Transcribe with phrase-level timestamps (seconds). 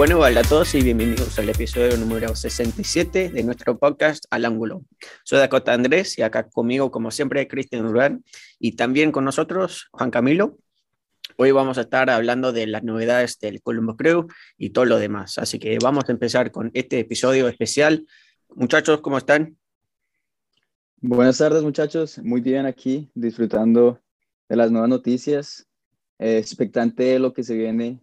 [0.00, 4.82] Bueno, hola a todos y bienvenidos al episodio número 67 de nuestro podcast Al Ángulo.
[5.24, 8.24] Soy Dakota Andrés y acá conmigo, como siempre, Cristian Urán
[8.58, 10.56] y también con nosotros Juan Camilo.
[11.36, 15.36] Hoy vamos a estar hablando de las novedades del Colombo Crew y todo lo demás.
[15.36, 18.06] Así que vamos a empezar con este episodio especial.
[18.48, 19.58] Muchachos, ¿cómo están?
[20.96, 22.18] Buenas tardes, muchachos.
[22.20, 24.00] Muy bien aquí, disfrutando
[24.48, 25.68] de las nuevas noticias,
[26.18, 28.00] eh, expectante de lo que se viene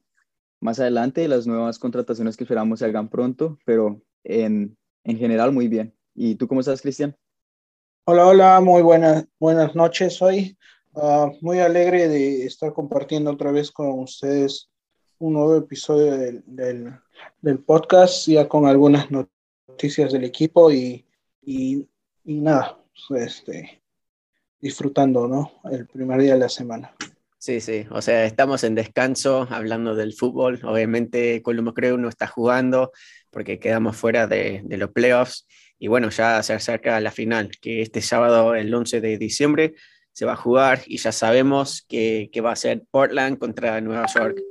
[0.59, 5.67] más adelante las nuevas contrataciones que esperamos se hagan pronto, pero en, en general muy
[5.67, 5.93] bien.
[6.15, 7.15] ¿Y tú cómo estás, Cristian?
[8.05, 10.57] Hola, hola, muy buenas, buenas noches hoy.
[10.95, 14.69] Ah, muy alegre de estar compartiendo otra vez con ustedes
[15.19, 16.43] un nuevo episodio del,
[17.41, 21.05] del, podcast, ya con algunas noticias del equipo y,
[21.41, 21.87] y,
[22.23, 23.81] y nada, este,
[24.59, 25.51] disfrutando, ¿no?
[25.71, 26.95] El primer día de la semana.
[27.39, 30.59] Sí, sí, o sea, estamos en descanso hablando del fútbol.
[30.63, 32.91] Obviamente Colombo Creo no está jugando
[33.29, 37.83] porque quedamos fuera de, de, los playoffs y bueno, ya se acerca la final, que
[37.83, 39.75] este sábado, el 11 de diciembre,
[40.13, 44.07] se va a jugar y ya sabemos que, que va a ser Portland contra Nueva
[44.07, 44.41] York.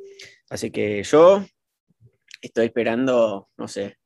[0.48, 1.44] Así que yo
[2.40, 3.96] estoy esperando, no sé,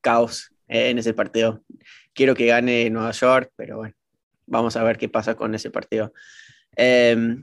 [0.00, 1.62] caos eh, en ese partido.
[2.12, 3.94] Quiero que gane Nueva York, pero bueno,
[4.46, 6.12] vamos a ver qué pasa con ese partido.
[6.76, 7.36] Eh,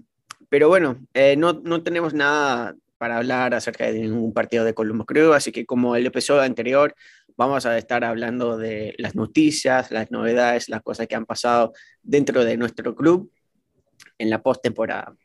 [0.50, 5.06] pero bueno, eh, no, no, tenemos nada para hablar acerca de ningún partido de Colombo,
[5.06, 6.96] creo, así que como el episodio anterior,
[7.36, 12.44] vamos a estar hablando de las noticias, las novedades, las cosas que han pasado dentro
[12.44, 13.32] de nuestro club
[14.18, 15.16] en la postemporada.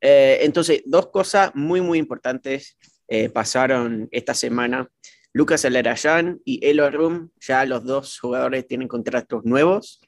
[0.00, 2.78] Eh, entonces, dos cosas muy, muy importantes
[3.08, 4.88] eh, pasaron esta semana.
[5.32, 10.00] Lucas Alerayan y Elo Rum, ya los dos jugadores tienen contratos nuevos.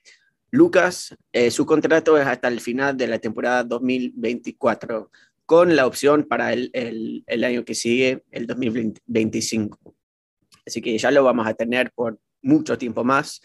[0.57, 5.11] Lucas, eh, su contrato es hasta el final de la temporada 2024,
[5.45, 9.95] con la opción para el, el, el, año que sigue, el 2025.
[10.67, 13.43] Así que ya lo vamos a tener por mucho tiempo más.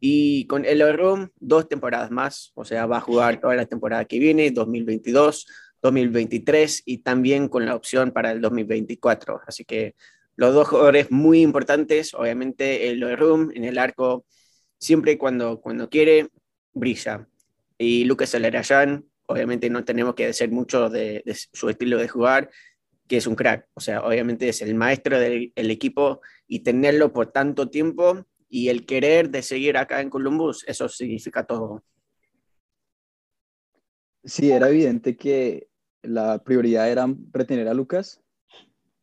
[0.00, 4.06] Y con el Room, dos temporadas más, o sea, va a jugar toda la temporada
[4.06, 5.46] que viene, 2022,
[5.82, 9.42] 2023 y también con la opción para el 2024.
[9.46, 9.94] Así que
[10.36, 14.24] los dos jugadores muy importantes, obviamente el Room en el arco,
[14.78, 16.28] siempre cuando, cuando quiere,
[16.76, 17.28] brilla.
[17.78, 22.50] Y Lucas Alarayan, obviamente no tenemos que decir mucho de, de, su estilo de jugar,
[23.08, 23.68] que es un crack.
[23.74, 28.68] O sea, obviamente es el maestro del el equipo y tenerlo por tanto tiempo y
[28.68, 31.82] el querer de seguir acá en Columbus, eso significa todo.
[34.24, 35.68] Sí, era evidente que
[36.02, 38.20] la prioridad era retener a Lucas.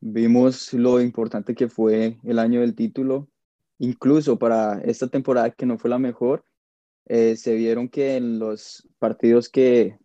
[0.00, 3.28] Vimos lo importante que fue el año del título,
[3.78, 6.44] incluso para esta temporada que no fue la mejor
[7.06, 9.98] eh, se vieron que en los partidos que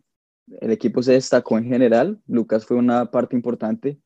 [0.60, 4.00] el equipo se destacó en general, Lucas fue una parte importante.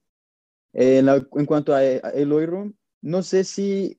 [0.72, 3.98] Eh, en, cuanto a, a Eloy Room, no sé si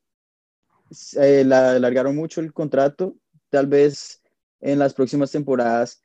[1.18, 3.16] eh, la alargaron mucho el contrato,
[3.50, 4.22] tal vez
[4.62, 6.04] en las próximas temporadas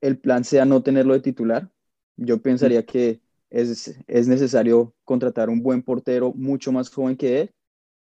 [0.00, 1.70] el plan sea no tenerlo de titular.
[2.16, 7.54] Yo pensaría que es, es necesario contratar un buen portero mucho más joven que él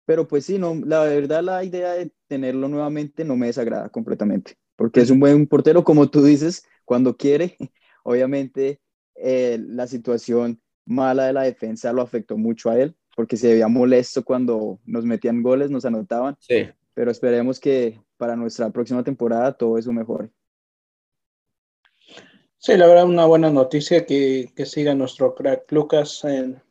[0.06, 4.58] pero pues sí, no, la verdad la idea de tenerlo nuevamente no me desagrada completamente,
[4.76, 7.58] porque es un buen portero, como tú dices, cuando quiere.
[8.04, 8.80] Obviamente
[9.16, 13.68] eh, la situación mala de la defensa lo afectó mucho a él, porque se veía
[13.68, 16.38] molesto cuando nos metían goles, nos anotaban.
[16.40, 16.68] Sí.
[16.94, 20.30] Pero esperemos que para nuestra próxima temporada todo eso mejore.
[22.58, 26.62] Sí, la verdad, una buena noticia que, que siga nuestro crack Lucas en,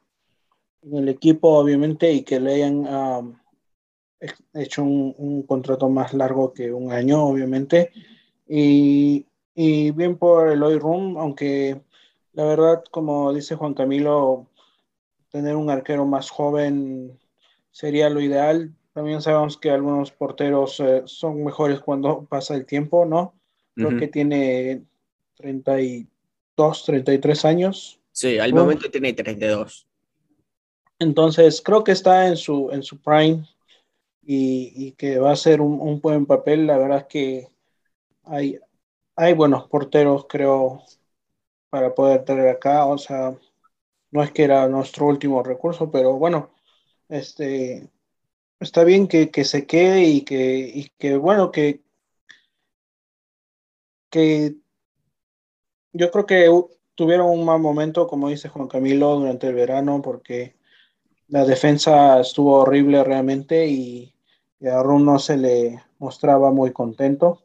[0.84, 3.36] en el equipo, obviamente, y que le hayan um,
[4.54, 7.90] hecho un, un, contrato más largo que un año, obviamente.
[8.46, 11.80] Y, y bien por el Hoy Room, aunque
[12.32, 14.48] la verdad, como dice Juan Camilo,
[15.30, 17.18] tener un arquero más joven
[17.70, 18.74] sería lo ideal.
[18.92, 23.34] También sabemos que algunos porteros eh, son mejores cuando pasa el tiempo, ¿no?
[23.74, 23.98] Creo uh -huh.
[23.98, 24.84] que tiene
[25.36, 28.00] 32, 33 años.
[28.12, 29.88] Sí, al momento tiene 32.
[31.04, 33.46] Entonces, creo que está en su, en su prime
[34.22, 36.66] y, y que va a ser un, un, buen papel.
[36.66, 37.48] La verdad es que
[38.24, 38.58] hay,
[39.16, 40.82] hay buenos porteros, creo,
[41.70, 42.86] para poder traer acá.
[42.86, 43.36] O sea,
[44.12, 46.50] no es que era nuestro último recurso, pero bueno,
[47.08, 47.90] este,
[48.60, 51.82] está bien que, que se quede y que, y que, bueno, que,
[54.10, 54.56] que
[55.92, 56.50] yo creo que
[56.94, 60.56] tuvieron un mal momento, como dice Juan Camilo, durante el verano, porque
[61.28, 64.14] la defensa estuvo horrible realmente y,
[64.60, 67.42] y a no se le mostraba muy contento.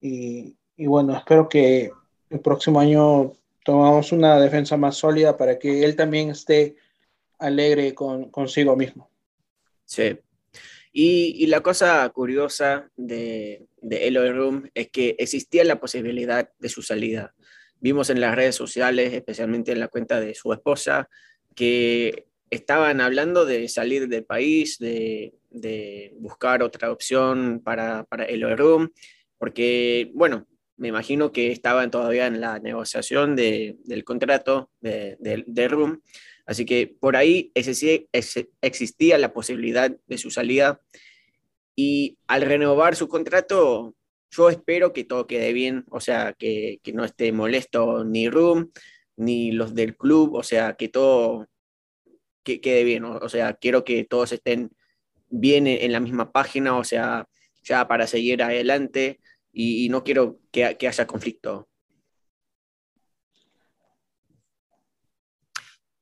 [0.00, 1.90] Y, y, bueno, espero que
[2.30, 3.32] el próximo año
[3.64, 6.76] tomamos una defensa más sólida para que él también esté
[7.38, 9.10] alegre con, consigo mismo.
[9.84, 10.18] Sí.
[10.92, 16.82] Y, la cosa curiosa de, de Eloy Room es que existía la posibilidad de su
[16.82, 17.34] salida.
[17.80, 21.08] Vimos en las redes sociales, especialmente en la cuenta de su esposa,
[21.54, 25.32] que estaban hablando de salir del país, de,
[26.18, 28.92] buscar otra opción para, para Eloy Room,
[29.38, 30.46] porque, bueno,
[30.76, 36.02] me imagino que estaban todavía en la negociación del contrato de, de, Room,
[36.44, 40.80] así que por ahí existía la posibilidad de su salida.
[41.74, 43.94] Y al renovar su contrato,
[44.30, 48.70] yo espero que todo quede bien, o sea, que, que no esté molesto ni Room
[49.16, 51.46] ni los del club, o sea, que todo
[52.42, 54.70] que quede bien, o, sea, quiero que todos estén
[55.28, 57.28] bien en, la misma página, o sea,
[57.62, 59.20] ya para seguir adelante
[59.52, 61.68] y, no quiero que, haya conflicto.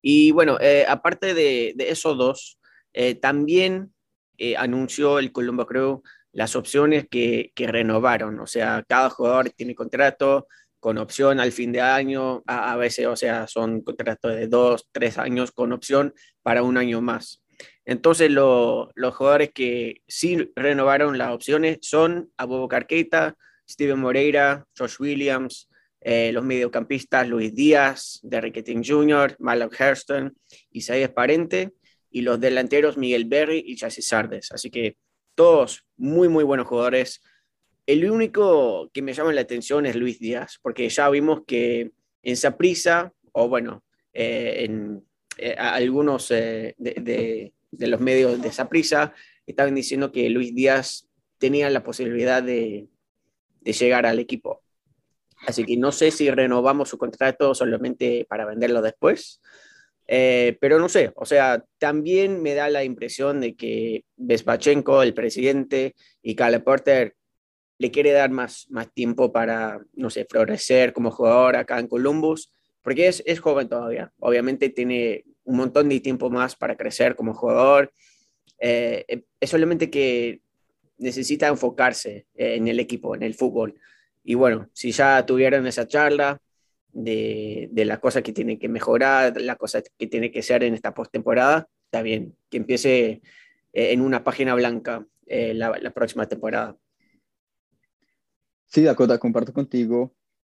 [0.02, 2.58] Y bueno, eh, aparte de, esos dos,
[2.92, 3.92] eh, también
[4.38, 6.02] eh, anunció el Colombo Crew
[6.32, 10.46] las opciones que, que, renovaron, o sea, cada jugador tiene contrato,
[10.80, 15.18] con opción al fin de año, a, veces, o sea, son contratos de dos, tres
[15.18, 17.42] años con opción para un año más.
[17.84, 23.36] Entonces, los jugadores que sí renovaron las opciones son Abubakar Keita,
[23.68, 25.68] Steven Moreira, Josh Williams,
[26.00, 30.34] eh, los mediocampistas Luis Díaz, Derrick King Jr., Malak Hairston,
[30.70, 31.74] Isaías Parente,
[32.10, 34.50] y los delanteros Miguel Berry y Chassis Sardes.
[34.50, 34.96] Así que
[35.34, 37.20] todos muy, muy buenos jugadores
[37.92, 41.90] el único que me llama la atención es Luis Díaz, porque ya vimos que
[42.22, 43.82] en Saprisa, o bueno,
[44.12, 45.04] eh, en
[45.38, 49.12] eh, algunos eh, de, los medios de Saprisa
[49.44, 51.08] estaban diciendo que Luis Díaz
[51.38, 52.86] tenía la posibilidad de,
[53.64, 54.62] llegar al equipo.
[55.46, 59.40] Así que no sé si renovamos su contrato solamente para venderlo después,
[60.06, 65.94] pero no sé, o sea, también me da la impresión de que Vespachenko, el presidente,
[66.20, 67.14] y Cale Porter
[67.80, 72.52] le quiere dar más, más tiempo para, no sé, florecer como jugador acá en Columbus,
[72.82, 74.12] porque es, es joven todavía.
[74.18, 77.90] Obviamente tiene un montón de tiempo más para crecer como jugador.
[78.58, 80.42] Eh, es solamente que
[80.98, 83.74] necesita enfocarse en el equipo, en el fútbol.
[84.22, 86.38] Y bueno, si ya tuvieron esa charla
[86.92, 90.74] de, de las cosas que tiene que mejorar, las cosas que tiene que ser en
[90.74, 93.22] esta postemporada, está bien, que empiece
[93.72, 96.76] eh, en una página blanca eh, la, la próxima temporada.
[98.70, 100.14] Sí, Dakota, comparto contigo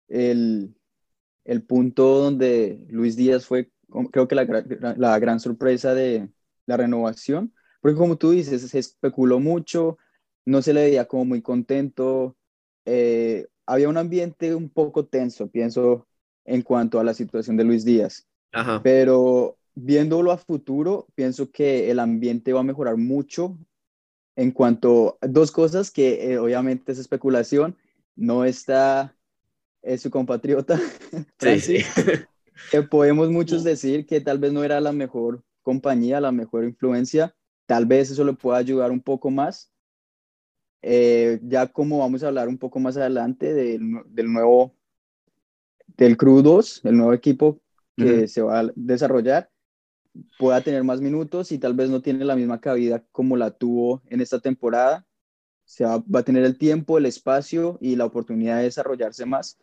[0.09, 0.75] el,
[1.67, 3.73] punto donde Luis Díaz fue,
[4.13, 6.29] creo que la, gran sorpresa de
[6.67, 9.99] la renovación, porque como tú dices, se especuló mucho,
[10.47, 12.37] no se le veía como muy contento,
[12.85, 16.07] eh, había un ambiente un poco tenso, pienso,
[16.45, 18.29] en cuanto a la situación de Luis Díaz.
[18.85, 23.59] Pero viéndolo a futuro, pienso que el ambiente va a mejorar mucho
[24.37, 27.77] en cuanto a dos cosas que eh, obviamente es especulación,
[28.17, 29.17] no está
[29.85, 30.81] es su compatriota,
[31.61, 31.79] sí,
[32.71, 37.35] que podemos muchos decir que tal vez no era la mejor compañía, la mejor influencia,
[37.67, 39.71] tal vez eso le pueda ayudar un poco más.
[40.87, 44.75] Eh, ya como vamos a hablar un poco más adelante del, del nuevo,
[45.97, 47.61] del Crew 2, el nuevo equipo
[47.97, 49.51] que se va a desarrollar,
[50.39, 54.03] pueda tener más minutos y tal vez no tiene la misma cabida como la tuvo
[54.07, 55.07] en esta temporada
[55.65, 59.59] se va, a tener el tiempo, el espacio y la oportunidad de desarrollarse más.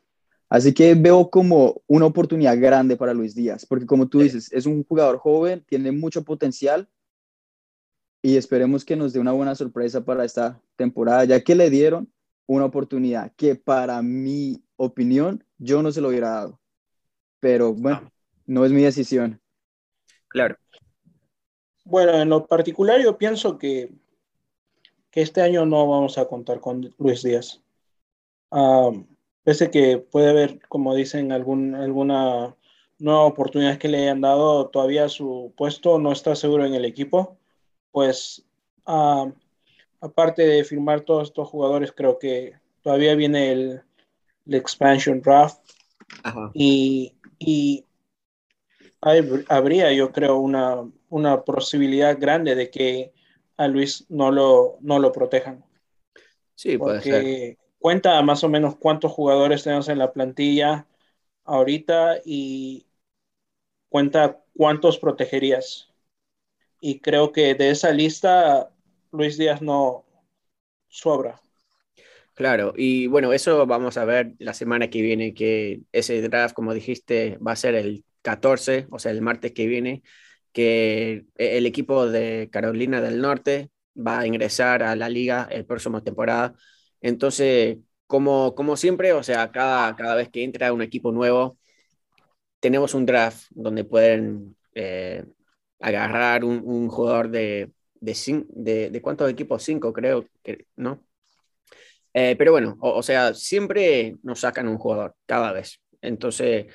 [0.50, 4.65] Así que veo como una oportunidad grande para Luis Díaz, porque como tú dices, es
[4.65, 6.89] un jugador joven, tiene mucho potencial
[8.22, 12.12] y esperemos que nos dé una buena sorpresa para esta temporada, ya que le dieron
[12.48, 16.60] una oportunidad que para mi opinión yo no se lo hubiera dado.
[17.39, 18.12] Pero bueno,
[18.46, 19.41] no es mi decisión.
[20.27, 20.58] Claro.
[21.86, 23.91] Bueno, en lo particular yo pienso que
[25.12, 27.62] que este año no vamos a contar con Luis Díaz.
[29.44, 32.56] pese que puede haber, como dicen, algún, alguna
[33.00, 37.38] nueva oportunidad que le hayan dado, todavía su puesto no está seguro en el equipo,
[37.91, 38.46] pues
[38.86, 43.82] aparte de firmar todos estos jugadores, creo que todavía viene el,
[44.48, 45.60] expansion draft
[46.53, 47.86] y, y
[49.48, 53.13] habría, yo creo, una, una posibilidad grande de que
[53.58, 55.63] a Luis no lo, no lo protejan.
[56.55, 57.58] Sí, puede ser.
[57.79, 60.86] Cuenta más o menos cuántos jugadores tenemos en la plantilla
[61.43, 62.86] ahorita y
[63.89, 65.89] cuenta cuántos protegerías.
[66.79, 68.72] Y creo que de esa lista,
[69.12, 70.05] Luis Díaz no
[70.88, 71.41] sobra.
[72.34, 76.74] Claro, y bueno, eso vamos a ver la semana que viene, que ese draft, como
[76.74, 80.03] dijiste, va a ser el 14, o sea, el martes que viene.
[80.53, 86.03] Que el equipo de Carolina del Norte va a ingresar a la liga el próximo
[86.03, 86.53] temporada.
[87.01, 87.77] Entonces,
[88.08, 91.58] como, como siempre, o sea, cada, cada vez que entra un equipo nuevo,
[92.60, 95.25] tenemos un draft donde pueden eh,
[95.79, 101.03] agarrar un, jugador de, de, de, cuántos equipos, cinco creo, que, ¿no?
[102.13, 105.81] Eh, pero bueno, o, sea, siempre nos sacan un jugador, cada vez.
[106.01, 106.67] Entonces,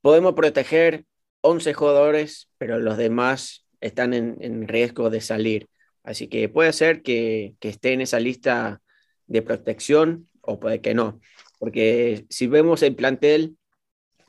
[0.00, 1.04] podemos proteger
[1.44, 5.68] 11 jugadores, pero los demás están en, en riesgo de salir.
[6.02, 8.80] Así que puede ser que, que, esté en esa lista
[9.26, 11.20] de protección o puede que no.
[11.58, 13.58] Porque si vemos el plantel,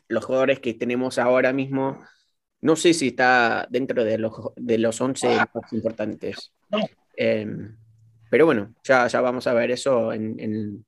[0.09, 2.03] los jugadores que tenemos ahora mismo,
[2.59, 6.51] no sé si está dentro de los, de los 11 más importantes.
[7.15, 7.77] Em,
[8.29, 10.85] pero bueno, ya, ya vamos a ver eso en, en,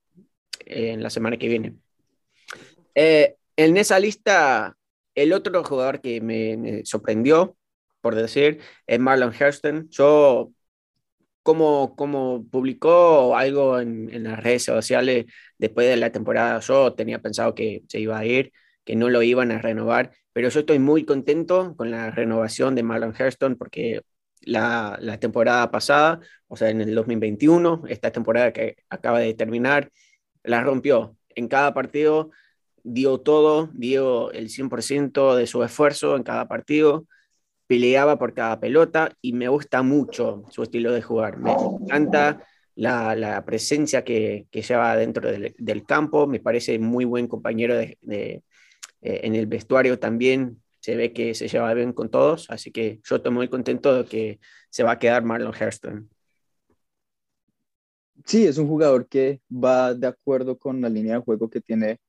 [0.65, 1.75] en la semana que viene.
[2.93, 4.76] Eh, en esa lista,
[5.17, 7.57] el otro jugador que me, sorprendió,
[8.01, 9.89] por decir, es Marlon Hurston.
[9.89, 10.51] Yo
[11.43, 15.25] como, como publicó algo en, en, las redes sociales
[15.57, 18.53] después de la temporada, yo tenía pensado que se iba a ir,
[18.85, 22.83] que no lo iban a renovar, pero yo estoy muy contento con la renovación de
[22.83, 24.01] Marlon Hurston porque
[24.41, 29.91] la, la, temporada pasada, o sea, en el 2021, esta temporada que acaba de terminar,
[30.43, 31.17] la rompió.
[31.35, 32.31] En cada partido
[32.87, 37.05] dio todo, dio el 100% de su esfuerzo en cada partido
[37.67, 41.37] peleaba por cada pelota y me gusta mucho su estilo de jugar.
[41.37, 42.41] Me encanta
[42.75, 47.97] la, la presencia que, que, lleva dentro del, campo, me parece muy buen compañero de,
[48.01, 48.41] eh,
[49.01, 50.63] en el vestuario también.
[50.79, 54.05] Se ve que se lleva bien con todos, así que yo estoy muy contento de
[54.09, 54.39] que
[54.69, 56.09] se va a quedar Marlon Hairston.
[58.25, 61.99] Sí, es un jugador que va de acuerdo con la línea de juego que tiene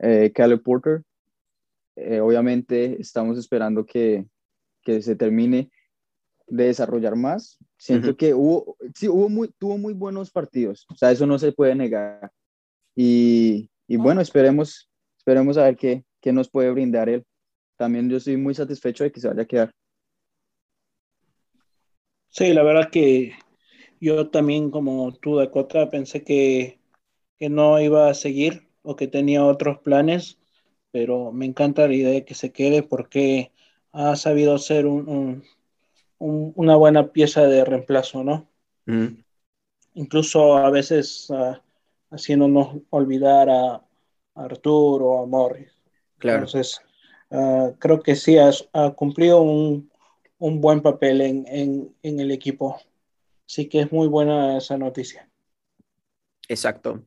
[0.00, 1.02] eh, Caleb Porter.
[1.96, 4.26] Eh, obviamente estamos esperando que,
[4.82, 5.70] que se termine
[6.46, 7.58] de desarrollar más.
[7.76, 8.16] Siento uh -huh.
[8.16, 11.74] que hubo, sí, hubo muy, tuvo muy buenos partidos, o sea, eso no se puede
[11.74, 12.30] negar.
[12.96, 17.24] Y, y bueno, esperemos, esperemos a ver qué, qué nos puede brindar él.
[17.76, 19.72] También yo estoy muy satisfecho de que se vaya a quedar.
[22.28, 23.32] Sí, la verdad que
[24.00, 26.78] yo también, como tú, Dakota, pensé que,
[27.38, 30.38] que no iba a seguir o que tenía otros planes,
[30.90, 33.52] pero me encanta la idea de que se quede porque
[33.92, 35.44] ha sabido ser un, un,
[36.18, 38.48] un, una buena pieza de reemplazo, ¿no?
[38.86, 39.22] Mm.
[39.94, 41.56] Incluso a veces uh,
[42.10, 43.84] haciéndonos olvidar a,
[44.34, 45.72] Arturo o a Morris.
[46.18, 46.44] Claro.
[46.44, 46.80] Entonces,
[47.30, 49.90] uh, creo que sí ha, ha cumplido un,
[50.38, 52.80] un, buen papel en, en, en el equipo.
[53.46, 55.28] Así que es muy buena esa noticia.
[56.48, 57.02] Exacto.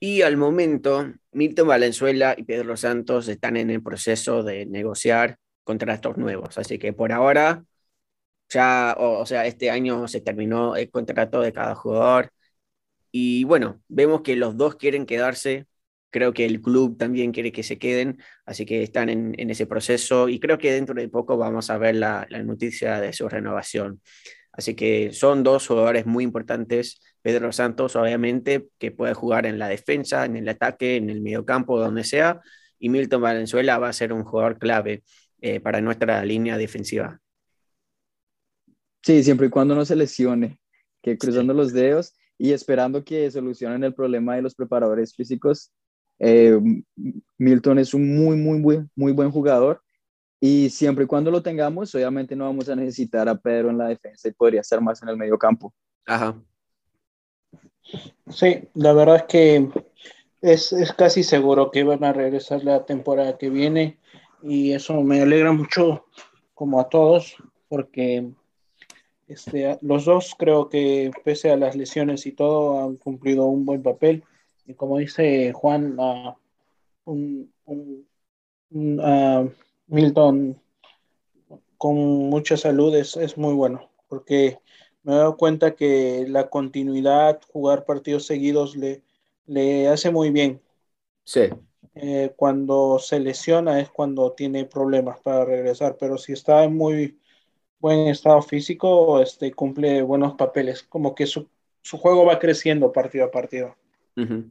[0.00, 6.16] Y al momento, Milton Valenzuela y Pedro Santos están en el proceso de negociar contratos
[6.18, 6.58] nuevos.
[6.58, 7.64] Así que por ahora,
[8.48, 12.30] ya, o, o, sea, este año se terminó el contrato de cada jugador.
[13.10, 15.66] Y bueno, vemos que los dos quieren quedarse.
[16.10, 19.66] Creo que el club también quiere que se queden, así que están en, en ese
[19.66, 23.28] proceso y creo que dentro de poco vamos a ver la, la noticia de su
[23.28, 24.00] renovación.
[24.52, 27.00] Así que son dos jugadores muy importantes.
[27.26, 31.76] Pedro Santos, obviamente, que puede jugar en la defensa, en el ataque, en el mediocampo,
[31.76, 32.40] donde sea.
[32.78, 35.02] Y Milton Valenzuela va a ser un jugador clave
[35.40, 37.20] eh, para nuestra línea defensiva.
[39.02, 40.60] Sí, siempre y cuando no se lesione,
[41.02, 41.56] que cruzando sí.
[41.56, 45.72] los dedos y esperando que solucionen el problema de los preparadores físicos.
[46.20, 46.56] Eh,
[47.38, 49.82] Milton es un muy, muy, muy, muy buen jugador
[50.38, 53.88] y siempre y cuando lo tengamos, obviamente no vamos a necesitar a Pedro en la
[53.88, 55.74] defensa y podría estar más en el medio campo.
[56.06, 56.40] Ajá.
[58.28, 59.68] Sí, la verdad es que
[60.40, 63.98] es, es casi seguro que van a regresar la temporada que viene
[64.42, 66.06] y eso me alegra mucho
[66.54, 67.36] como a todos
[67.68, 68.28] porque
[69.28, 73.82] este, los dos creo que pese a las lesiones y todo han cumplido un buen
[73.82, 74.22] papel
[74.66, 75.96] y como dice Juan
[79.88, 80.60] Milton
[81.76, 84.58] con mucha salud es, es, muy bueno porque
[85.06, 89.02] me he dado cuenta que la continuidad jugar partidos seguidos le,
[89.46, 90.60] le hace muy bien
[91.24, 91.50] sí
[91.94, 97.18] eh, cuando se lesiona es cuando tiene problemas para regresar, pero si está en muy
[97.78, 101.48] buen estado físico, este, cumple buenos papeles, como que su,
[101.82, 103.76] su juego va creciendo partido a partido.
[104.16, 104.50] Uh -huh.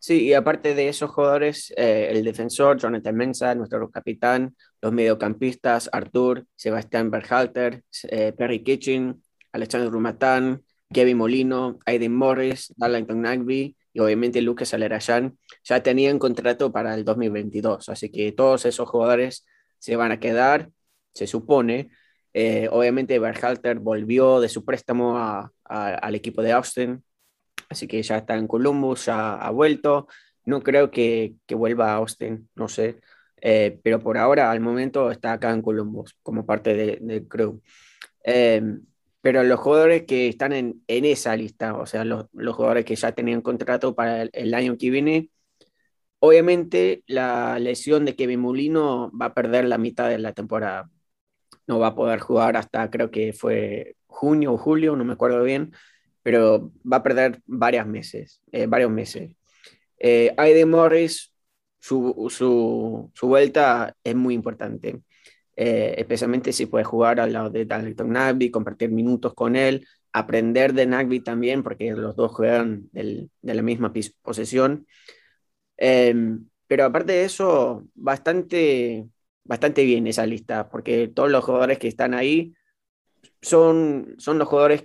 [0.00, 5.90] Sí, y aparte de esos jugadores, eh, el defensor Jonathan Mensa, nuestro capitán, los mediocampistas
[5.92, 14.00] Artur, Sebastián Berhalter, eh, Perry Kitchen, Alexander Rumatán, Kevin Molino, Aiden Morris, Darlington Nagby, y
[14.00, 19.46] obviamente Lucas Alerayan ya tenían contrato para el 2022, así que todos esos jugadores
[19.78, 20.70] se van a quedar
[21.12, 21.90] se supone.
[22.32, 27.04] Eh, obviamente Berhalter volvió de su préstamo al equipo de Austin,
[27.70, 30.08] así que ya está en Columbus, ya ha vuelto.
[30.44, 33.00] No creo que, vuelva a Austin, no sé,
[33.40, 37.62] eh, pero por ahora, al momento, está acá en Columbus como parte del crew.
[38.24, 38.84] Em,
[39.20, 43.42] pero los jugadores que están en, esa lista, o sea, los, jugadores que ya tenían
[43.42, 45.30] contrato para el, año que viene,
[46.20, 50.90] obviamente la lesión de Kevin Mulino va a perder la mitad de la temporada.
[51.66, 55.42] No va a poder jugar hasta creo que fue junio o julio, no me acuerdo
[55.44, 55.72] bien,
[56.22, 59.32] pero va a perder varios meses, eh, varios meses.
[59.98, 61.32] Eh, Aiden Morris,
[61.78, 65.00] su, su, vuelta es muy importante.
[65.56, 70.72] Eh, especialmente si puede jugar al lado de Dalton Nagby, compartir minutos con él, aprender
[70.74, 74.86] de Nagby también, porque los dos juegan de la misma posesión.
[75.76, 79.06] Em, pero aparte de eso, bastante,
[79.44, 82.54] bastante bien esa lista, porque todos los jugadores que están ahí
[83.42, 84.84] son, son los jugadores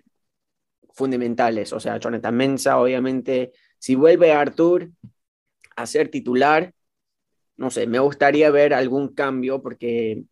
[0.96, 1.74] fundamentales.
[1.74, 4.90] O sea, Jonathan Mensa, obviamente, si vuelve Artur
[5.76, 6.74] a ser titular,
[7.58, 10.24] no sé, me gustaría ver algún cambio porque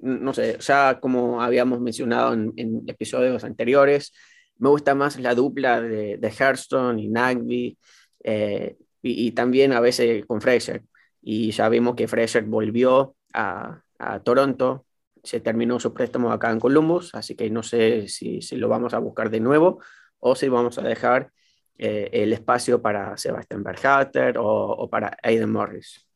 [0.00, 4.12] no sé, ya como habíamos mencionado en, episodios anteriores,
[4.58, 7.78] me gusta más la dupla de, de y Nagby,
[8.24, 10.82] eh, y, también a veces con Fraser.
[11.22, 13.82] Y ya vimos que Fraser volvió a,
[14.24, 14.86] Toronto,
[15.22, 18.98] se terminó su préstamo acá en Columbus, así que no sé si, lo vamos a
[18.98, 19.80] buscar de nuevo
[20.20, 21.32] o si vamos a dejar
[21.78, 26.06] eh, el espacio para Sebastian Berhalter o, para Aiden Morris.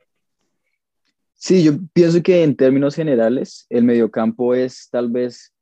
[1.33, 5.55] Sí, yo pienso que en términos generales el mediocampo es tal vez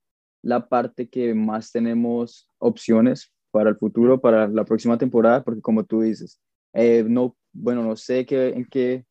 [0.42, 5.84] la parte que más tenemos opciones para el futuro, para la próxima temporada, porque como
[5.84, 6.40] tú dices,
[6.72, 9.04] eh, no, bueno, no sé qué, en qué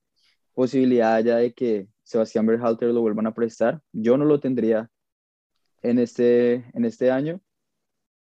[0.54, 3.82] posibilidad haya de que Sebastián Berhalter lo vuelvan a prestar.
[3.94, 4.90] Yo no lo tendría
[5.82, 7.40] en este, en este año,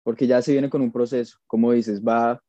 [0.02, 1.38] porque ya se viene con un proceso.
[1.46, 2.42] Como dices, va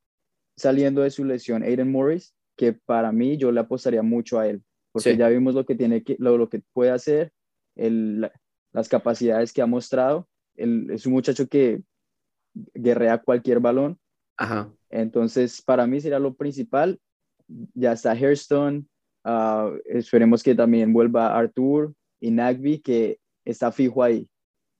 [0.57, 4.63] saliendo de su lesión Aiden Morris, que para mí yo le apostaría mucho a él
[4.91, 7.31] porque ya vimos lo que, tiene que, lo, lo que puede hacer,
[7.75, 8.29] el,
[8.73, 10.27] las capacidades que ha mostrado.
[10.55, 11.81] es un muchacho que
[12.73, 13.97] guerrea cualquier balón.
[14.37, 14.71] Ajá.
[14.89, 16.99] Entonces, para mí será lo principal.
[17.73, 18.85] Ya está Hairstone.
[19.23, 24.27] Uh, esperemos que también vuelva Arthur y Nagby, que está fijo ahí.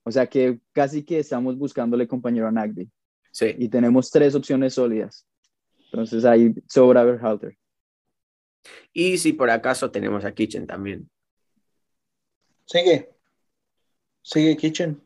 [0.04, 2.90] O sea que casi que estamos buscándole compañero a Nagby.
[3.30, 3.54] Sí.
[3.58, 5.26] Y tenemos tres opciones sólidas.
[5.86, 7.56] Entonces ahí sobra Berhalter.
[8.92, 11.08] Y si por acaso tenemos a Kitchen también.
[12.66, 13.10] Sigue.
[14.22, 15.02] Sigue Kitchen.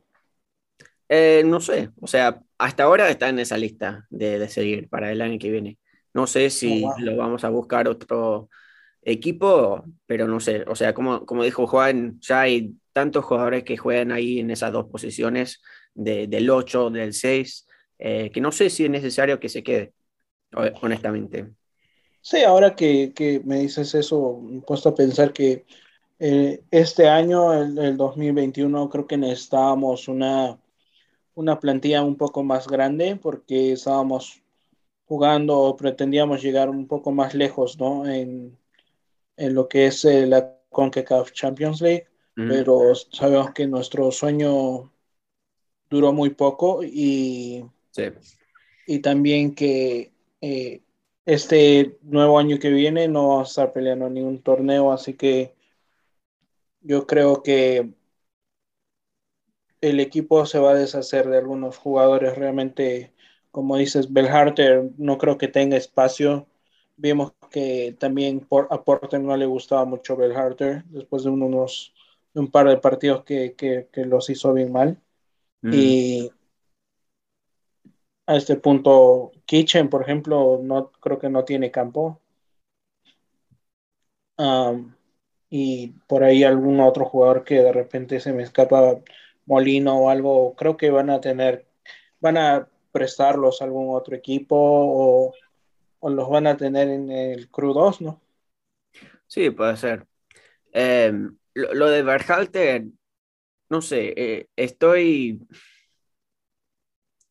[1.09, 5.21] Eh, no sé, o sea, hasta ahora está en esa lista de, seguir para el
[5.21, 5.79] año que viene.
[6.13, 8.49] No sé si oh, lo vamos a buscar otro
[9.03, 13.77] equipo, pero no sé, o sea, como, como dijo Juan, ya hay tantos jugadores que
[13.77, 15.61] juegan ahí en esas dos posiciones,
[15.93, 17.67] del 8, del 6,
[17.99, 19.93] eh, que no sé si es necesario que se quede,
[20.81, 21.51] honestamente.
[22.23, 25.67] Sí, ahora que, que, me dices eso, me he puesto a pensar que
[26.19, 30.59] eh, este año, el, 2021, creo que necesitábamos una,
[31.35, 34.43] una plantilla un poco más grande porque estábamos
[35.05, 38.07] jugando o pretendíamos llegar un poco más lejos, ¿no?
[38.09, 38.57] En,
[39.37, 42.07] en lo que es eh, la CONCACAF Champions League,
[42.45, 44.93] pero sabemos que nuestro sueño
[45.91, 47.65] duró muy poco y,
[48.87, 50.83] y también que eh,
[51.25, 55.55] este nuevo año que viene no vamos a estar peleando ningún torneo, así que
[56.81, 57.93] yo creo que
[59.81, 63.13] el equipo se va a deshacer de algunos jugadores realmente,
[63.51, 66.47] como dices, Belharter no creo que tenga espacio.
[66.97, 71.95] Vimos que también por, a Porter no le gustaba mucho Belharter después de unos
[72.37, 75.01] un par de partidos que, que, los hizo bien mal.
[75.63, 75.73] Mm.
[75.73, 76.31] Y
[78.27, 82.21] a este punto, Kitchen, por ejemplo, no creo que no tiene campo.
[85.49, 89.01] y por ahí algún otro jugador que de repente se me escapa,
[89.47, 91.67] Molino o algo, creo que van a tener,
[92.21, 95.33] van a prestarlos a algún otro equipo o,
[96.03, 98.21] los van a tener en el Crew 2, ¿no?
[99.27, 100.07] Sí, puede ser.
[100.73, 102.85] Em, lo, de Berhalter,
[103.71, 105.41] no sé, eh, estoy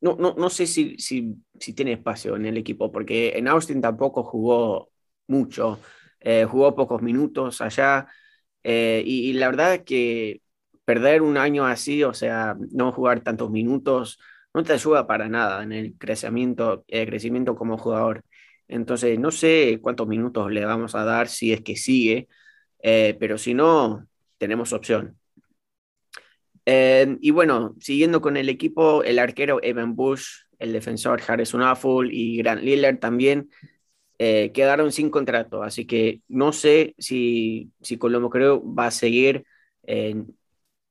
[0.01, 3.81] no, no, no sé si, si, si, tiene espacio en el equipo, porque en Austin
[3.81, 4.91] tampoco jugó
[5.27, 5.79] mucho,
[6.19, 8.07] eh, jugó pocos minutos allá,
[8.63, 10.41] eh, y, la verdad que
[10.85, 14.19] perder un año así, o sea, no jugar tantos minutos,
[14.53, 18.23] no te ayuda para nada en el crecimiento, crecimiento como jugador.
[18.67, 22.27] Entonces, no sé cuántos minutos le vamos a dar si es que sigue,
[22.81, 25.17] pero si no, tenemos opción.
[26.65, 30.27] Eh, y bueno, siguiendo con el equipo, el arquero Evan Bush,
[30.59, 33.49] el defensor Harrison Affle y Grant Lillard también
[34.19, 35.63] eh, quedaron sin contrato.
[35.63, 39.45] Así que no sé si, si Colombo creo va a seguir
[39.83, 40.15] eh,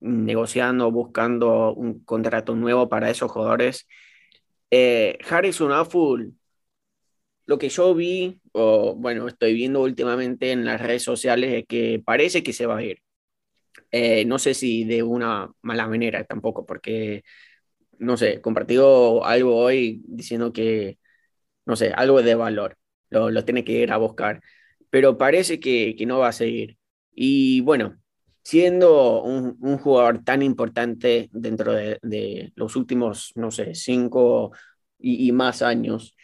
[0.00, 3.86] negociando, buscando un contrato nuevo para esos jugadores.
[5.30, 6.32] Harrison Affle,
[7.46, 12.02] lo que yo vi, o bueno, estoy viendo últimamente en las redes sociales, es que
[12.04, 13.03] parece que se va a ir.
[13.90, 17.24] Eh, no sé si de una mala manera tampoco, porque,
[17.98, 20.98] no sé, compartió algo hoy diciendo que,
[21.66, 22.78] no sé, algo de valor,
[23.10, 24.42] lo, lo tiene que ir a buscar,
[24.90, 26.78] pero parece que, que no va a seguir.
[27.12, 27.98] Y bueno,
[28.44, 34.52] siendo un, un jugador tan importante dentro de, de, los últimos, no sé, cinco
[34.98, 36.16] y, más años,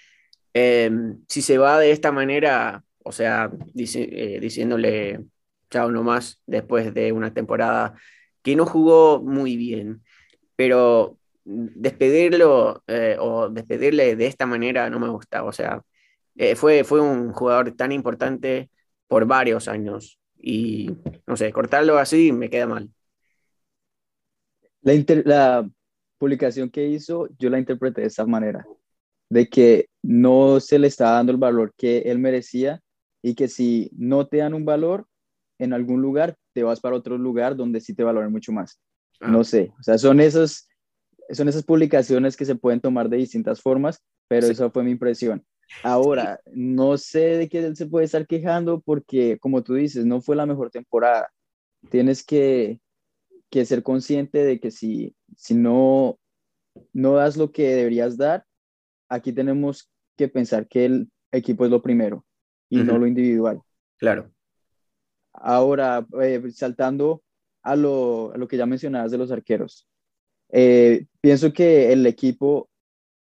[0.55, 0.91] eh,
[1.29, 5.21] si se va de esta manera, o sea, eh, diciéndole
[5.71, 7.95] chao nomás después de una temporada
[8.43, 10.03] que no jugó muy bien,
[10.57, 15.83] pero despedirlo eh, o despedirle de esta manera no me gusta, o sea,
[16.37, 18.71] eh, fue, fue un jugador tan importante
[19.09, 20.91] por varios años y
[21.27, 22.91] no sé, cortarlo así me queda mal.
[24.83, 25.69] La,
[26.19, 28.67] publicación que hizo yo la interpreté de esta manera,
[29.31, 32.83] de que no se le está dando el valor que él merecía
[33.23, 35.07] y que si no te dan un valor,
[35.61, 38.81] en algún lugar, te vas para otro lugar donde sí te valoren mucho más.
[39.21, 39.29] Ah.
[39.29, 40.67] No sé, o sea, son esos,
[41.31, 44.53] son esas publicaciones que se pueden tomar de distintas formas, pero sí.
[44.53, 45.45] esa fue mi impresión.
[45.85, 50.21] Ahora, no sé de qué él se puede estar quejando porque, como tú dices, no
[50.21, 51.31] fue la mejor temporada.
[51.91, 52.81] Tienes que,
[53.51, 56.19] que ser consciente de que si, si no,
[56.93, 58.45] no das lo que deberías dar,
[59.09, 62.25] aquí tenemos que pensar que el equipo es lo primero
[62.69, 62.87] y uh -huh.
[62.87, 63.61] no lo individual.
[63.99, 64.31] Claro.
[65.33, 67.23] Ahora, eh, saltando
[67.63, 69.87] a lo, a lo, que ya mencionabas de los arqueros,
[70.51, 72.69] eh, pienso que el equipo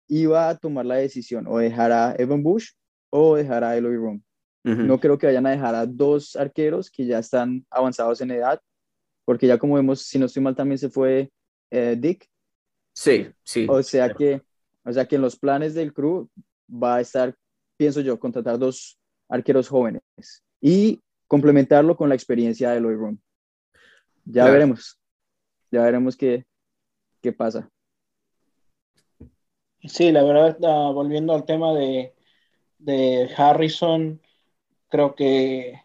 [0.08, 2.70] iba a tomar la decisión o dejar a Evan Bush
[3.10, 4.22] o dejar a Eloy Room.
[4.64, 4.86] Uh -huh.
[4.86, 8.60] No creo que vayan a dejar a dos arqueros que ya están avanzados en edad,
[9.24, 11.30] porque ya como vemos, si no estoy mal, también se fue
[11.70, 12.26] eh, Dick.
[12.92, 13.66] Sí, sí.
[13.68, 14.18] O sea, claro.
[14.18, 14.42] que,
[14.84, 16.28] o sea que en los planes del crew
[16.70, 17.34] va a estar,
[17.76, 20.02] pienso yo, contratar dos arqueros jóvenes.
[20.60, 23.20] Y complementarlo con la experiencia de Eloy Room.
[24.24, 24.52] Ya claro.
[24.52, 24.98] veremos,
[25.70, 26.44] ya veremos qué,
[27.22, 27.70] qué pasa.
[29.84, 32.12] Sí, la verdad, uh, volviendo al tema de,
[32.80, 34.20] de, Harrison,
[34.88, 35.80] creo que,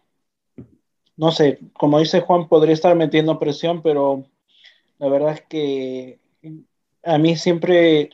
[1.16, 4.24] no sé, como dice Juan, podría estar metiendo presión, pero
[4.98, 6.18] la verdad es que
[7.04, 8.10] a mí siempre,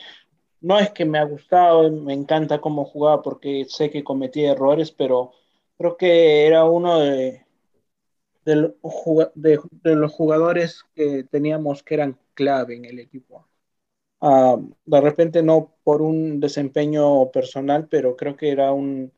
[0.60, 4.90] no es que me ha gustado, me encanta cómo jugaba porque sé que cometía errores,
[4.90, 5.32] pero
[5.82, 7.44] creo que era uno de,
[8.44, 13.48] los jugadores que teníamos que eran clave en el equipo.
[14.20, 19.12] Uh, de repente no por un desempeño personal, pero creo que era un,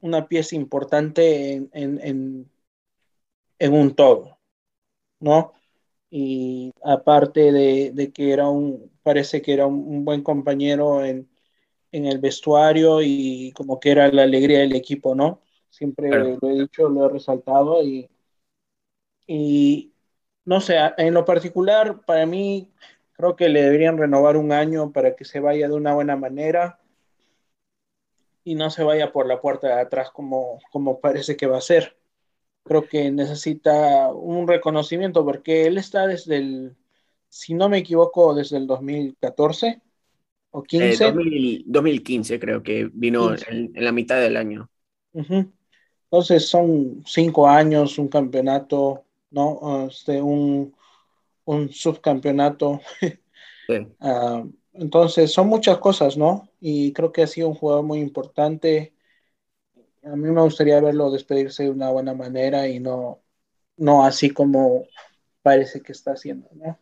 [0.00, 2.50] una pieza importante en,
[3.60, 4.38] un todo,
[5.20, 5.52] ¿no?
[6.10, 11.28] Y aparte de, que era un, parece que era un, buen compañero en
[11.92, 15.42] el vestuario y como que era la alegría del equipo, ¿no?
[15.70, 16.38] Siempre claro.
[16.40, 18.10] lo he dicho, lo he resaltado y,
[19.26, 19.92] y
[20.44, 22.70] no sé, en lo particular, para mí,
[23.12, 26.80] creo que le deberían renovar un año para que se vaya de una buena manera
[28.44, 31.62] y no se vaya por la puerta de atrás como, como parece que va a
[31.62, 31.96] ser.
[32.64, 36.76] Creo que necesita un reconocimiento porque él está desde el,
[37.28, 39.80] si no me equivoco, desde el 2014
[40.50, 41.04] o 15.
[41.04, 44.68] Eh, 2000, 2015 creo que vino en, en, la mitad del año.
[45.12, 45.52] Uh -huh.
[46.10, 49.86] Entonces son cinco años, un campeonato, ¿no?
[49.88, 50.74] Este, un,
[51.44, 52.80] un subcampeonato.
[53.68, 53.96] Sí.
[54.00, 56.48] uh, entonces son muchas cosas, ¿no?
[56.60, 58.94] Y creo que ha sido un jugador muy importante.
[60.02, 63.22] A mí me gustaría verlo despedirse de una buena manera y no,
[63.76, 64.84] no así como
[65.42, 66.78] parece que está haciendo, ¿no?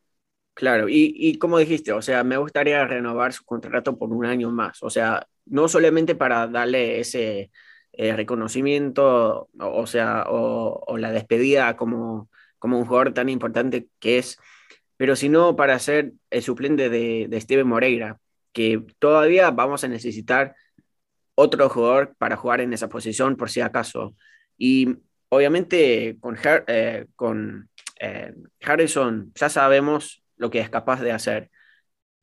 [0.55, 4.51] Claro, y, y como dijiste, o sea, me gustaría renovar su contrato por un año
[4.51, 7.53] más, o sea, no solamente para darle ese,
[7.99, 12.31] eh, reconocimiento, o, sea, o, la despedida como,
[12.61, 14.39] como un jugador tan importante que es,
[14.97, 18.21] pero sino para ser el suplente de, de Steven Moreira,
[18.53, 20.55] que todavía vamos a necesitar
[21.35, 24.15] otro jugador para jugar en esa posición por si acaso.
[24.57, 24.97] Y
[25.29, 26.37] obviamente con,
[26.69, 27.69] eh, con
[28.01, 31.51] eh, Harrison ya sabemos lo que es capaz de hacer.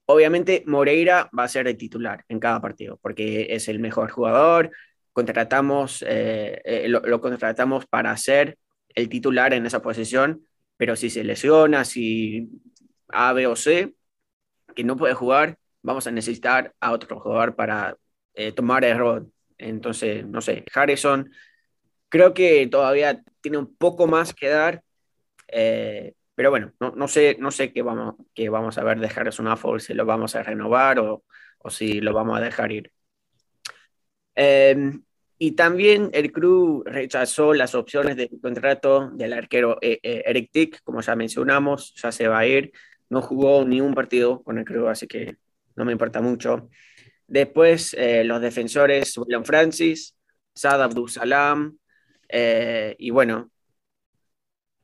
[0.05, 4.71] Obviamente Moreira va a ser el titular en cada partido porque es el mejor jugador,
[5.15, 8.57] contratamos, eh, eh, lo, lo, contratamos para ser
[8.89, 12.49] el titular en esa posición, pero si se lesiona, si
[13.07, 13.95] A, B o C,
[14.75, 17.95] que no puede jugar, vamos a necesitar a otro jugador para
[18.33, 19.31] eh, tomar el rol.
[19.57, 21.31] Entonces, no sé, Harrison
[22.09, 24.83] creo que todavía tiene un poco más que dar,
[25.47, 29.07] eh, pero bueno, no, no, sé, no sé qué vamos, qué vamos a ver de
[29.07, 31.23] Harrison Afford, si lo vamos a renovar o,
[31.59, 32.91] o si lo vamos a dejar ir.
[34.35, 35.04] Em,
[35.37, 41.01] y también el club rechazó las opciones de contrato del arquero eh, Eric Tick, como
[41.01, 42.71] ya mencionamos, ya se va a ir.
[43.09, 45.37] No jugó ni un partido con el club, así que
[45.75, 46.69] no me importa mucho.
[47.27, 50.15] Después, eh, los defensores, William Francis,
[50.53, 51.77] Sad Abdul Salam,
[52.29, 53.51] eh, y bueno,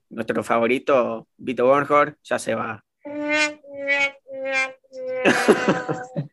[0.10, 2.84] nuestro favorito, Vito Bornhor, ya se va.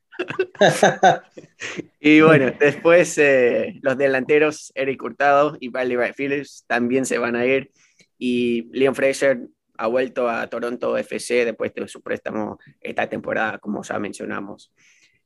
[2.01, 7.47] y bueno, después eh, los delanteros, Eric Hurtado y Bradley Phillips, también se van a
[7.47, 7.71] ir.
[8.19, 9.41] Y Leon Fraser
[9.77, 14.73] ha vuelto a Toronto FC después de su préstamo esta temporada, como ya mencionamos.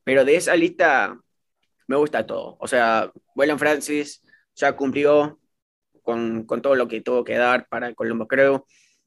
[0.04, 1.18] Pero de esa lista
[1.86, 2.56] me gusta todo.
[2.60, 4.22] O sea, William Francis
[4.54, 5.38] ya cumplió
[6.02, 8.66] con, con, todo lo que tuvo que dar para el Colombo, creo.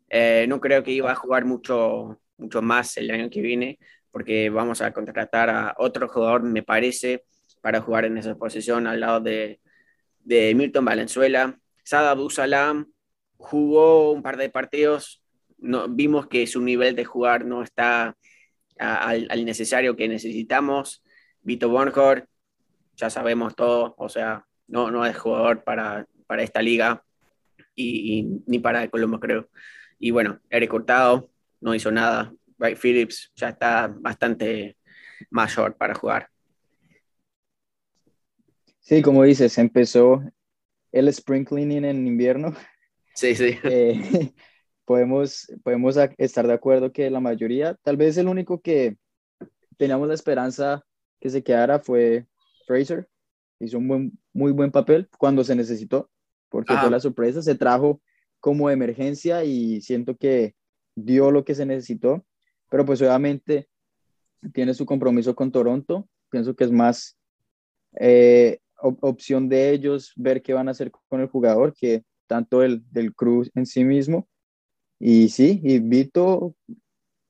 [0.10, 3.80] Eh, no creo que iba a jugar mucho, mucho más el año que viene,
[4.16, 7.26] porque vamos a contratar a otro jugador, me parece,
[7.60, 9.60] para jugar en esa posición al lado de,
[10.22, 11.60] de Milton Valenzuela.
[11.84, 12.94] Sada Abdul Salam
[13.36, 15.22] jugó un par de partidos,
[15.58, 18.16] no, vimos que su nivel de jugar no está
[18.80, 21.04] al, necesario que necesitamos.
[21.42, 22.26] Vito Bornhor,
[22.96, 27.04] ya sabemos todo, o sea, no, no es jugador para, para esta liga
[27.76, 29.50] y, ni para Colombo, creo.
[30.00, 32.32] Y bueno, Eric Hurtado no hizo nada.
[32.58, 34.78] Wright Phillips ya está bastante
[35.30, 36.30] mayor para jugar.
[38.80, 40.24] Sí, como dices, empezó
[40.92, 42.54] el spring cleaning en invierno.
[43.14, 43.58] Sí, sí.
[43.64, 44.34] Eh,
[44.86, 48.98] podemos, podemos estar de acuerdo que la mayoría, tal vez el único que
[49.78, 50.86] teníamos la esperanza
[51.20, 52.26] que se quedara fue
[52.68, 53.10] Fraser.
[53.60, 56.10] Hizo un buen, muy buen papel cuando se necesitó,
[56.50, 58.02] porque fue la sorpresa, se trajo
[58.40, 60.56] como emergencia y siento que
[60.94, 62.26] dio lo que se necesitó,
[62.76, 63.70] pero pues obviamente
[64.52, 67.18] tiene su compromiso con Toronto, pienso que es más
[67.98, 72.84] eh, opción de ellos ver qué van a hacer con el jugador que tanto el
[72.92, 74.28] del Cruz en sí mismo
[75.00, 76.54] y sí, invito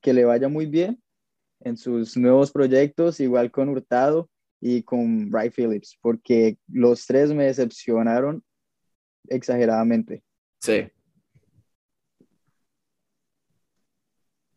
[0.02, 1.00] que le vaya muy bien
[1.60, 7.46] en sus nuevos proyectos, igual con Hurtado y con Wright Phillips, porque los tres me
[7.46, 8.44] decepcionaron
[9.30, 10.24] exageradamente.
[10.60, 10.88] Sí.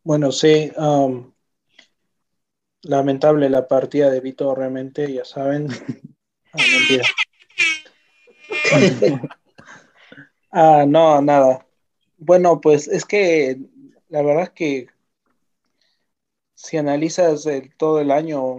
[0.03, 0.71] Bueno, sí.
[0.77, 1.33] Um,
[2.83, 5.67] lamentable la partida de Vito, realmente, ya saben.
[10.51, 11.65] ah, no, nada.
[12.17, 13.59] Bueno, pues es que
[14.09, 14.87] la verdad es que
[16.55, 18.57] si analizas todo el año,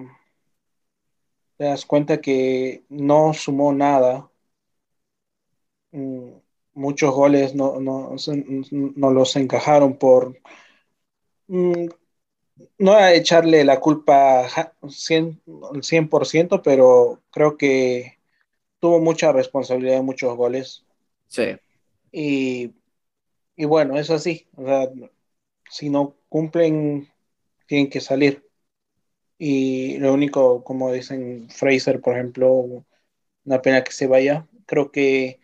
[1.57, 4.31] te das cuenta que no sumó nada.
[5.93, 6.31] Mm,
[6.73, 10.39] muchos goles no, los encajaron por...
[11.51, 11.89] Mm,
[12.79, 14.47] no a echarle la culpa
[14.89, 18.19] 100%, 100%, pero creo que
[18.79, 20.85] tuvo mucha responsabilidad en muchos goles.
[21.27, 21.57] Sí.
[22.13, 22.73] Y
[23.61, 24.49] y bueno, es así.
[24.57, 24.89] O sea,
[25.71, 27.11] si no cumplen,
[27.67, 28.49] tienen que salir.
[29.39, 32.85] Y lo único, como dicen Fraser, por ejemplo,
[33.45, 34.49] una pena que se vaya.
[34.67, 35.41] Creo que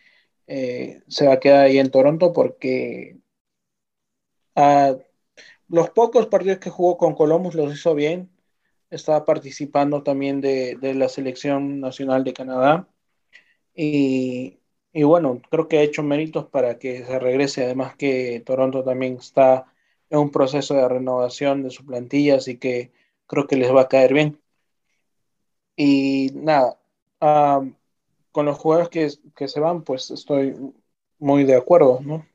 [0.47, 3.17] eh, se va a quedar ahí en Toronto porque
[4.55, 4.97] a ah,
[5.69, 8.29] los pocos partidos que jugó con Columbus los hizo bien.
[8.89, 12.87] Estaba participando también de, de la selección nacional de Canadá.
[13.75, 14.59] Y,
[14.93, 17.65] y bueno, creo que ha hecho méritos para que se regrese.
[17.65, 19.71] Además que Toronto también está
[20.09, 22.91] en un proceso de renovación de su plantilla, así que
[23.27, 24.41] creo que les va a caer bien.
[25.75, 26.79] Y nada,
[28.31, 30.55] con los jugadores que, que, se van, pues estoy
[31.19, 32.25] muy de acuerdo, ¿no?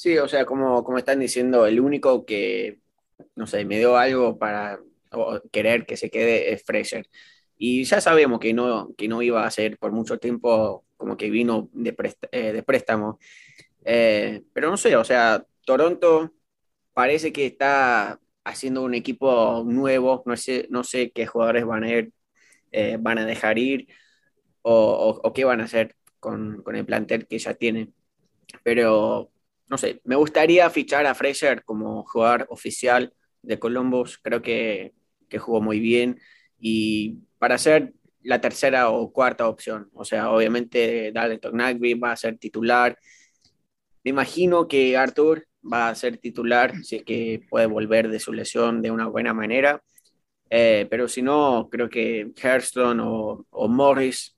[0.00, 2.80] Sí, o sea, como, como están diciendo, el único que,
[3.36, 4.80] no sé, me dio algo para
[5.52, 7.06] querer que se quede es Fraser.
[7.58, 11.30] Y ya sabemos que no, que no iba a ser por mucho tiempo como que
[11.30, 11.94] vino de,
[12.32, 13.18] eh, de préstamo.
[13.84, 16.32] Eh, pero no sé, o sea, Toronto
[16.94, 21.90] parece que está haciendo un equipo nuevo, no sé, no sé qué jugadores van a
[21.90, 22.12] ir,
[22.72, 23.88] eh, van a dejar ir
[24.62, 27.94] o, o, qué van a hacer con, con, el plantel que ya tienen.
[28.64, 29.32] Pero
[29.70, 34.92] no sé, me gustaría fichar a Fraser como jugador oficial de Columbus, creo que,
[35.28, 36.20] que jugó muy bien
[36.58, 39.88] y para ser la tercera o cuarta opción.
[39.94, 42.98] O sea, obviamente Dalton Nagby va a ser titular.
[44.04, 48.32] Me imagino que Arthur va a ser titular, si es que puede volver de su
[48.32, 49.82] lesión de una buena manera.
[50.50, 54.36] Eh, pero si no, creo que Hurston o, o, Morris,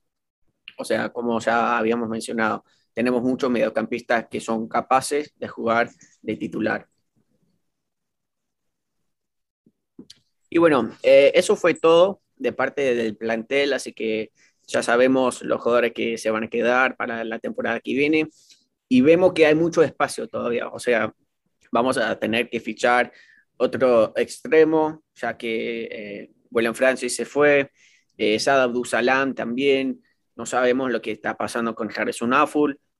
[0.77, 5.89] o sea, como ya habíamos mencionado, tenemos muchos mediocampistas que son capaces de jugar
[6.21, 6.87] de titular.
[10.49, 14.31] Y bueno, eh, eso fue todo de parte del plantel, así que
[14.67, 18.29] ya sabemos los jugadores que se van a quedar para la temporada que viene
[18.87, 21.13] y vemos que hay mucho espacio todavía, o sea,
[21.71, 23.11] vamos a tener que fichar
[23.57, 27.71] otro extremo, ya que eh, William Francis se fue,
[28.17, 30.03] eh, Sad Salam también,
[30.35, 32.33] no sabemos lo que está pasando con Harrison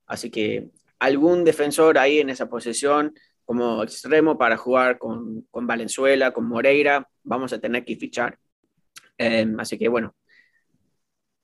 [0.06, 0.69] así que
[1.00, 3.13] algún defensor ahí en esa posición
[3.46, 8.39] como extremo para jugar con, con Valenzuela, con Moreira, vamos a tener que fichar.
[9.17, 10.15] Em, así que bueno,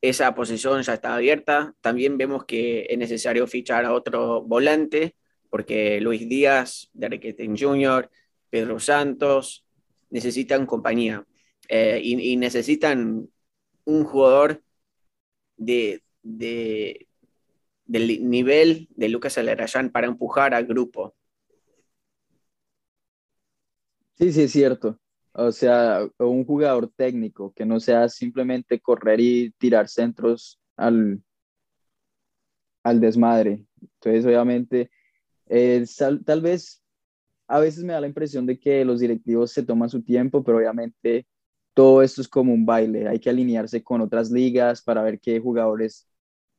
[0.02, 1.74] esa posición ya está abierta.
[1.82, 5.16] También vemos que es necesario fichar a otro volante,
[5.50, 8.10] porque Luis Díaz, Derek Jr.,
[8.50, 9.66] Pedro Santos
[10.10, 11.26] necesitan compañía
[11.68, 13.30] eh, y, necesitan
[13.86, 14.64] un jugador
[15.60, 16.02] de,
[17.86, 21.16] del nivel de Lucas Alerayán para empujar al grupo.
[24.16, 25.00] Sí, sí, es cierto.
[25.34, 31.22] O sea, un jugador técnico que no sea simplemente correr y tirar centros al,
[32.84, 33.64] al desmadre.
[33.82, 34.92] Entonces, obviamente,
[36.26, 36.84] tal vez
[37.48, 40.60] a veces me da la impresión de que los directivos se toman su tiempo, pero
[40.60, 41.26] obviamente
[41.74, 43.08] todo esto es como un baile.
[43.08, 46.08] Hay que alinearse con otras ligas para ver qué jugadores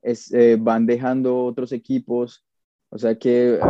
[0.02, 2.44] eh, van dejando otros equipos.
[2.88, 3.60] O sea que eh,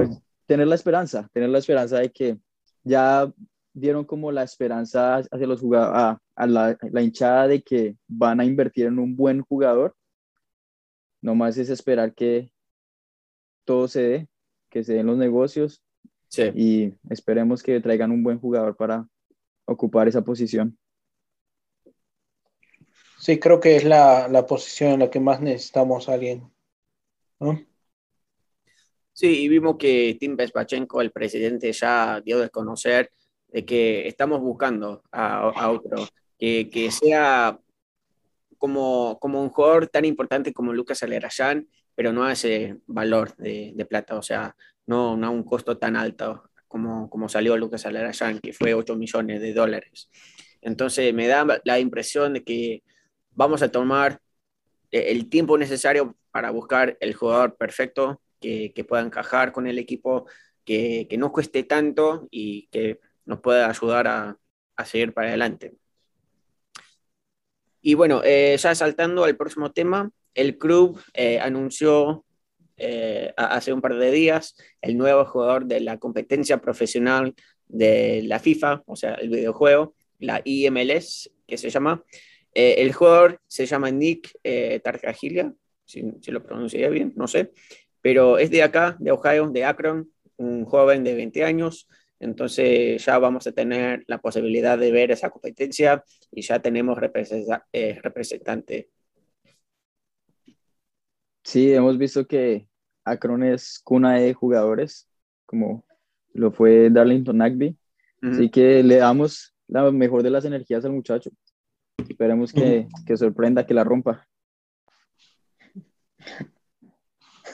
[0.47, 2.39] tener la esperanza, tener la esperanza de que
[2.85, 3.33] ya
[3.73, 8.45] dieron como la esperanza hacia los jugadores, a, la, la, hinchada de que van a
[8.45, 9.95] invertir en un buen jugador.
[11.23, 12.51] Nomás es esperar que
[13.65, 14.29] todo se dé,
[14.71, 15.83] que se den los negocios
[16.55, 19.09] y esperemos que traigan un buen jugador para
[19.65, 20.79] ocupar esa posición.
[23.21, 26.51] Sí, creo que es la, la posición en la que más necesitamos a alguien.
[27.39, 27.63] ¿no?
[29.13, 33.13] Sí, y vimos que Tim Pespachenko, el presidente, ya dio de conocer
[33.49, 37.61] de que estamos buscando a, otro, que, que, sea
[38.57, 43.73] como, como un jugador tan importante como Lucas Alerayán, pero no a ese valor de,
[43.75, 44.57] de plata, o sea,
[44.87, 48.97] no, no a un costo tan alto como, como salió Lucas Alerayán, que fue 8
[48.97, 50.09] millones de dólares.
[50.63, 52.83] Entonces me da la impresión de que
[53.41, 54.21] vamos a tomar
[54.91, 59.79] eh, el tiempo necesario para buscar el jugador perfecto que, que pueda encajar con el
[59.79, 60.27] equipo,
[60.67, 64.37] que, que no cueste tanto y que nos puede ayudar a,
[64.85, 65.75] seguir para adelante.
[67.83, 72.25] Y bueno, eh, ya saltando al próximo tema, el club eh, anunció
[72.77, 77.35] eh, hace un par de días el nuevo jugador de la competencia profesional
[77.69, 82.03] de la FIFA, o sea, el videojuego, la IMLS, que se llama.
[82.55, 84.33] El jugador se llama Nick
[84.83, 85.53] Tarjagilia,
[85.85, 87.53] si, si, lo pronuncié bien, no sé,
[88.01, 91.89] pero es de acá, de Ohio, de Akron, un joven de 20 años,
[92.21, 96.99] entonces ya vamos a tener la posibilidad de ver esa competencia y ya tenemos
[97.73, 98.91] eh, representante.
[101.43, 102.69] Sí, hemos visto que
[103.05, 105.09] Akron es cuna de jugadores,
[105.47, 105.87] como
[106.35, 107.77] lo fue Darlington Nagby.
[108.23, 111.31] Así que le damos la mejor de las energías al muchacho.
[112.09, 114.27] Esperemos que, que sorprenda, que la rompa.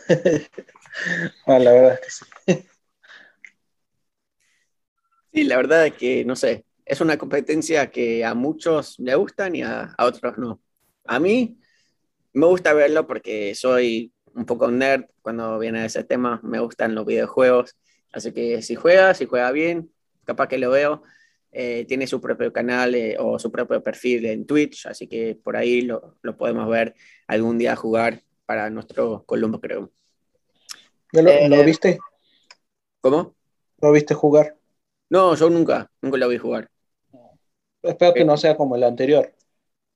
[1.47, 2.25] Ah, la verdad que sí.
[5.33, 9.55] Sí, la verdad es que, no sé, es una competencia que a muchos le gustan
[9.55, 10.63] y a, otros no.
[11.05, 11.59] A mí
[12.33, 17.05] me gusta verlo porque soy un poco nerd cuando viene ese tema, me gustan los
[17.05, 17.77] videojuegos,
[18.13, 19.93] así que si juega, si juega bien,
[20.25, 21.03] capaz que lo veo.
[21.59, 25.57] Eh, tiene su propio canal eh, o su propio perfil en Twitch, así que por
[25.57, 26.95] ahí lo, lo podemos ver
[27.27, 29.91] algún día jugar para nuestro Columbo, creo.
[31.13, 31.99] lo, eh, viste?
[33.01, 33.35] ¿Cómo?
[33.81, 34.59] ¿Lo viste jugar?
[35.09, 36.71] No, yo nunca, nunca lo vi jugar.
[37.81, 39.35] Espero que no sea como el anterior.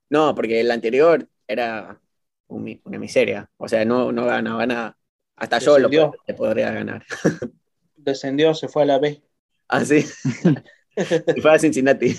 [0.09, 2.01] No, porque el anterior era
[2.49, 3.51] una miseria.
[3.59, 4.97] O sea, no, no ganaba nada.
[5.37, 5.91] Hasta yo lo
[6.39, 7.05] podría ganar.
[7.97, 9.23] Descendió, se fue a la B.
[9.69, 10.07] Ah, sí.
[11.35, 12.17] se fue a Cincinnati.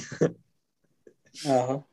[1.45, 1.85] Ajá.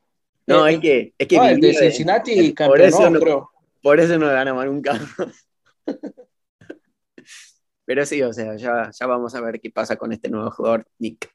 [0.46, 1.12] No, es que.
[1.18, 3.50] Es que el de Cincinnati por eso no, creo.
[3.82, 4.98] Por eso no ganamos nunca.
[7.84, 10.86] Pero sí, o sea, ya, ya vamos a ver qué pasa con este nuevo jugador,
[10.98, 11.30] Nick.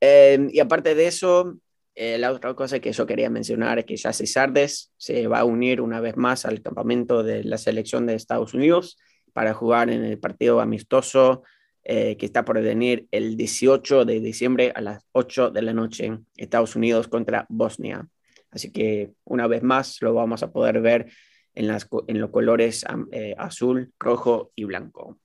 [0.00, 1.58] Em, y aparte de eso,
[1.94, 5.44] eh, la otra cosa que yo quería mencionar es que ya Sardes se va a
[5.44, 8.98] unir una vez más al campamento de la selección de Estados Unidos
[9.32, 11.42] para jugar en el partido amistoso
[11.82, 16.18] eh, que está por venir el 18 de diciembre a las 8 de la noche
[16.36, 18.06] Estados Unidos contra Bosnia.
[18.50, 21.10] Así que una vez más lo vamos a poder ver
[21.54, 25.18] en, las, en los colores eh, azul, rojo y blanco.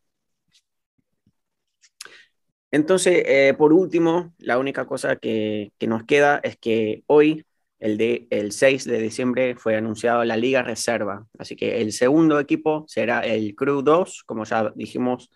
[2.72, 7.46] Entonces, eh, por último, la única cosa que, que, nos queda es que hoy,
[7.80, 11.26] el, de, el 6 de diciembre, fue anunciado la Liga Reserva.
[11.38, 15.30] Así que el segundo equipo será el Crew 2, como ya dijimos,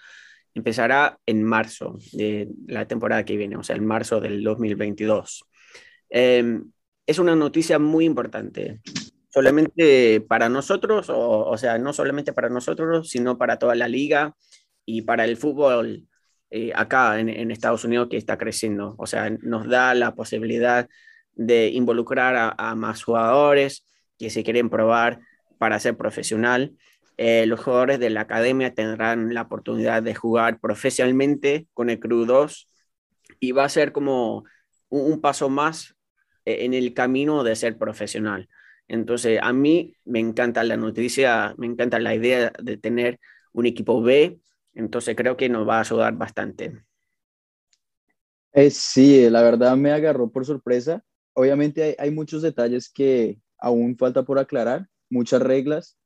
[0.54, 5.43] empezará en marzo de la temporada que viene, o sea, en marzo del 2022.
[6.10, 6.72] Em,
[7.06, 8.82] es una noticia muy importante,
[9.30, 14.36] solamente para nosotros, o, o, sea, no solamente para nosotros, sino para toda la liga
[14.86, 16.08] y para el fútbol
[16.52, 18.95] eh, acá en, en, Estados Unidos que está creciendo.
[18.97, 20.88] O sea, nos da la posibilidad
[21.34, 23.86] de involucrar a, a más jugadores
[24.18, 25.20] que se quieren probar
[25.60, 26.76] para ser profesional
[27.22, 32.24] eh, los jugadores de la academia tendrán la oportunidad de jugar profesionalmente con el Crew
[32.24, 32.70] 2
[33.41, 34.45] y va a ser como
[34.88, 35.97] un, paso más
[36.45, 38.47] eh, en el camino de ser profesional.
[38.88, 43.20] Entonces, a mí me encanta la noticia, me encanta la idea de tener
[43.51, 44.39] un equipo B,
[44.74, 46.86] entonces creo que nos va a ayudar bastante.
[48.53, 51.03] Eh, sí, la verdad me agarró por sorpresa.
[51.34, 55.99] Obviamente hay muchos detalles que aún falta por aclarar, muchas reglas,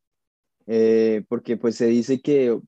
[0.67, 2.59] eh, porque pues se dice que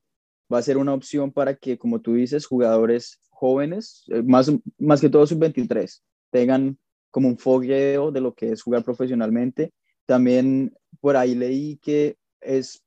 [0.52, 5.00] va a ser una opción para que, como tú dices, jugadores jóvenes, eh, más, más
[5.00, 6.78] que todo sub-23, tengan
[7.10, 9.72] como un fogueo de lo que es jugar profesionalmente.
[10.06, 12.82] También por ahí leí que es,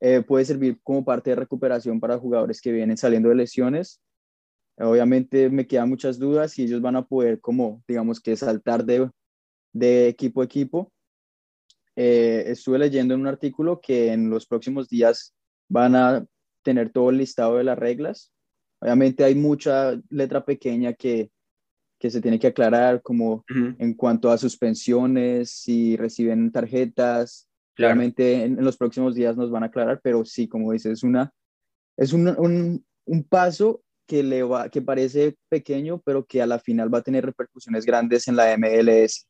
[0.00, 4.00] eh, puede servir como parte de recuperación para jugadores que vienen saliendo de lesiones.
[4.78, 9.10] Obviamente me quedan muchas dudas y ellos van a poder como, digamos que saltar de,
[9.72, 10.92] de equipo a equipo
[11.96, 15.34] eh, estuve leyendo en un artículo que en los próximos días
[15.68, 16.26] van a
[16.62, 18.32] tener todo el listado de las reglas.
[18.80, 21.30] Obviamente hay mucha letra pequeña que,
[21.98, 23.76] que se tiene que aclarar, como uh -huh.
[23.78, 27.48] en cuanto a suspensiones, si reciben tarjetas.
[27.74, 27.94] Claro.
[27.94, 31.02] Claramente en, en, los próximos días nos van a aclarar, pero sí, como dices, es,
[31.02, 31.32] una,
[31.96, 36.58] es un, un, un paso que, le va, que parece pequeño, pero que a la
[36.58, 39.26] final va a tener repercusiones grandes en la MLS,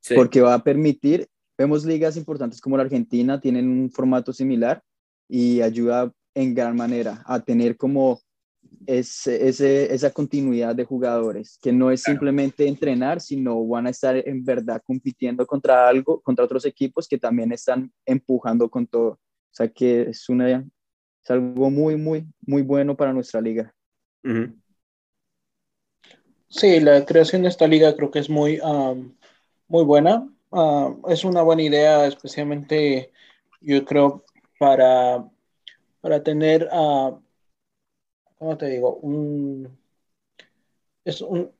[0.00, 0.14] sí.
[0.14, 4.82] porque va a permitir Vemos ligas importantes como la Argentina, tienen un formato similar
[5.28, 8.20] y ayuda en gran manera a tener como
[8.86, 12.14] ese, ese, esa continuidad de jugadores, que no es claro.
[12.14, 17.18] simplemente entrenar, sino van a estar en verdad compitiendo contra algo, contra otros equipos que
[17.18, 19.10] también están empujando con todo.
[19.10, 23.72] O sea que es, una, es algo muy, muy, muy bueno para nuestra liga.
[24.24, 24.60] Uh -huh.
[26.48, 29.14] Sí, la creación de esta liga creo que es muy, um,
[29.68, 30.28] muy buena.
[30.54, 33.10] Uh, es una buena idea, especialmente
[33.60, 34.24] yo creo
[34.56, 35.28] para,
[36.00, 37.20] para tener, uh,
[38.38, 38.94] ¿cómo te digo?
[38.98, 39.76] Un,
[41.04, 41.50] es un,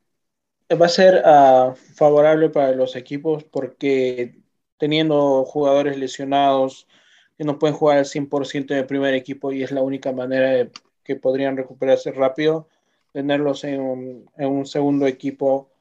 [0.80, 4.38] va a ser uh, favorable para los equipos porque
[4.78, 6.86] teniendo jugadores lesionados
[7.36, 10.70] que no pueden jugar al 100% de primer equipo y es la única manera de,
[11.02, 12.68] que podrían recuperarse rápido,
[13.12, 15.73] tenerlos en un, en un segundo equipo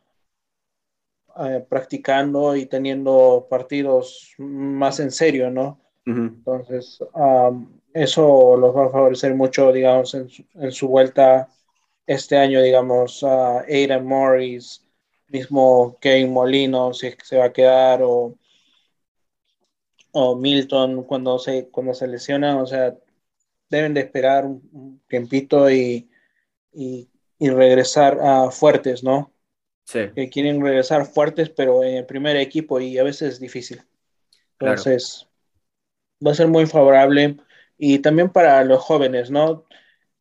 [1.39, 5.79] eh, practicando y teniendo partidos más en serio, ¿no?
[6.05, 6.27] Uh -huh.
[6.35, 11.47] Entonces, um, eso los va a favorecer mucho, digamos, en su, en su vuelta
[12.05, 14.85] este año, digamos, uh, Aidan Morris,
[15.27, 18.35] mismo Kevin Molino, si es que se va a quedar, o,
[20.11, 22.95] o Milton cuando se, cuando se lesionan, o sea,
[23.69, 26.09] deben de esperar un, un tiempito y,
[26.73, 27.09] y,
[27.39, 29.32] y regresar uh, fuertes, ¿no?
[29.85, 30.09] Sí.
[30.15, 33.81] que quieren regresar fuertes, pero en el primer equipo y a veces es difícil.
[34.59, 35.27] Entonces,
[36.19, 36.27] claro.
[36.27, 37.37] va a ser muy favorable
[37.77, 39.65] y también para los jóvenes, ¿no?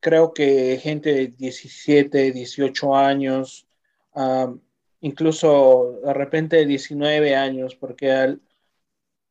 [0.00, 3.66] Creo que gente de 17, 18 años,
[4.14, 4.60] um,
[5.00, 8.40] incluso de repente 19 años, porque al,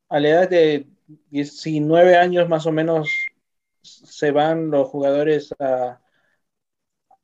[0.10, 0.88] a la edad de
[1.30, 3.10] 19 años más o menos
[3.82, 6.00] se van los jugadores a,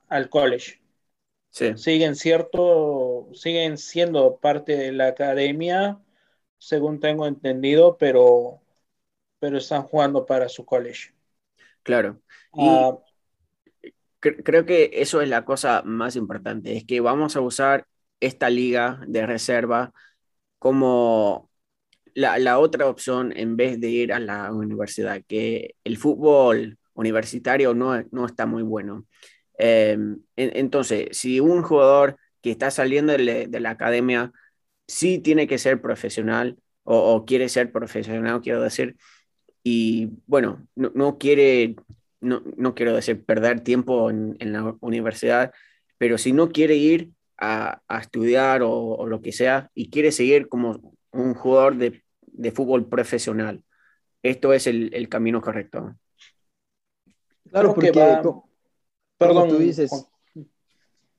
[0.10, 0.82] al college
[1.50, 1.78] sí.
[1.78, 6.00] siguen cierto, siguen siendo parte de la academia,
[6.58, 8.62] según tengo entendido, pero,
[9.39, 11.14] pero están jugando para su college.
[11.84, 12.20] Claro.
[12.54, 13.00] Y uh,
[14.20, 17.88] cre creo que eso es la cosa más importante, es que vamos a usar
[18.20, 19.93] esta liga de reserva
[20.60, 21.50] como
[22.14, 27.74] la, la, otra opción en vez de ir a la universidad, que el fútbol universitario
[27.74, 29.06] no, no está muy bueno.
[29.58, 29.97] Eh,
[30.36, 34.32] entonces, si un jugador que está saliendo de, de, la academia
[34.88, 38.95] sí tiene que ser profesional o, o quiere ser profesional, quiero decir,
[39.64, 41.76] y bueno, no, no, quiere,
[42.22, 45.51] no, no quiero decir perder tiempo en, en, la universidad,
[45.97, 50.12] pero si no quiere ir a, a estudiar o, o, lo que sea y quiere
[50.12, 53.64] seguir como un jugador de, de fútbol profesional,
[54.24, 55.95] esto es el, el camino correcto.
[57.49, 58.22] Claro, porque va...
[59.18, 59.91] como, Perdón, tú dices,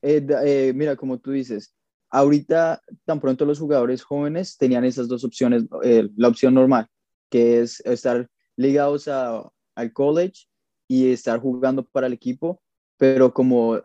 [0.01, 1.73] eh, eh, mira, como tú dices,
[2.09, 6.87] ahorita tan pronto los jugadores jóvenes tenían esas dos opciones, eh, la opción normal,
[7.29, 10.47] que es estar ligados a, al college
[10.87, 12.61] y estar jugando para el equipo,
[12.97, 13.79] pero como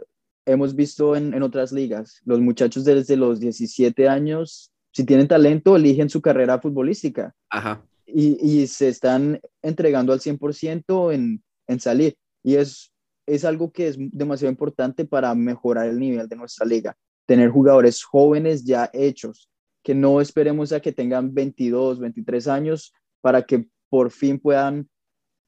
[0.46, 5.76] hemos visto en, en, otras ligas, los muchachos desde los 17 años, si tienen talento,
[5.76, 7.34] eligen su carrera futbolística.
[7.50, 7.84] Ajá.
[8.06, 12.16] Y, y se están entregando al 100% en, en salir.
[12.42, 12.92] Y es,
[13.26, 16.96] es algo que es demasiado importante para mejorar el nivel de nuestra liga.
[17.26, 19.50] Tener jugadores jóvenes ya hechos,
[19.82, 24.88] que no esperemos a que tengan 22, 23 años para que por fin puedan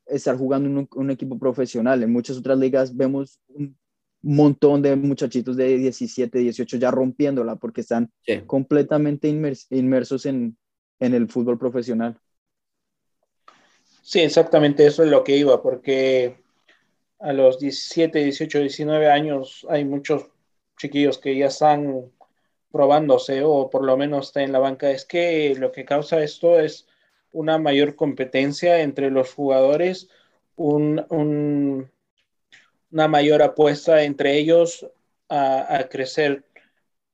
[0.06, 2.02] estar jugando en un, un, equipo profesional.
[2.02, 3.76] En muchas otras ligas vemos un
[4.22, 8.40] montón de muchachitos de 17, 18 ya rompiéndola porque están sí.
[8.46, 10.56] completamente inmers inmersos en,
[11.00, 12.18] en el fútbol profesional.
[14.02, 16.36] Sí, exactamente eso es lo que iba, porque
[17.18, 20.26] a los 17, 18, 19 años hay muchos
[20.76, 22.10] chiquillos que ya están
[22.70, 24.90] probándose o por lo menos está en la banca.
[24.90, 26.86] Es que lo que causa esto es
[27.32, 30.08] una mayor competencia entre los jugadores,
[30.56, 31.90] un, un,
[32.90, 34.86] una mayor apuesta entre ellos
[35.28, 36.44] a, a, crecer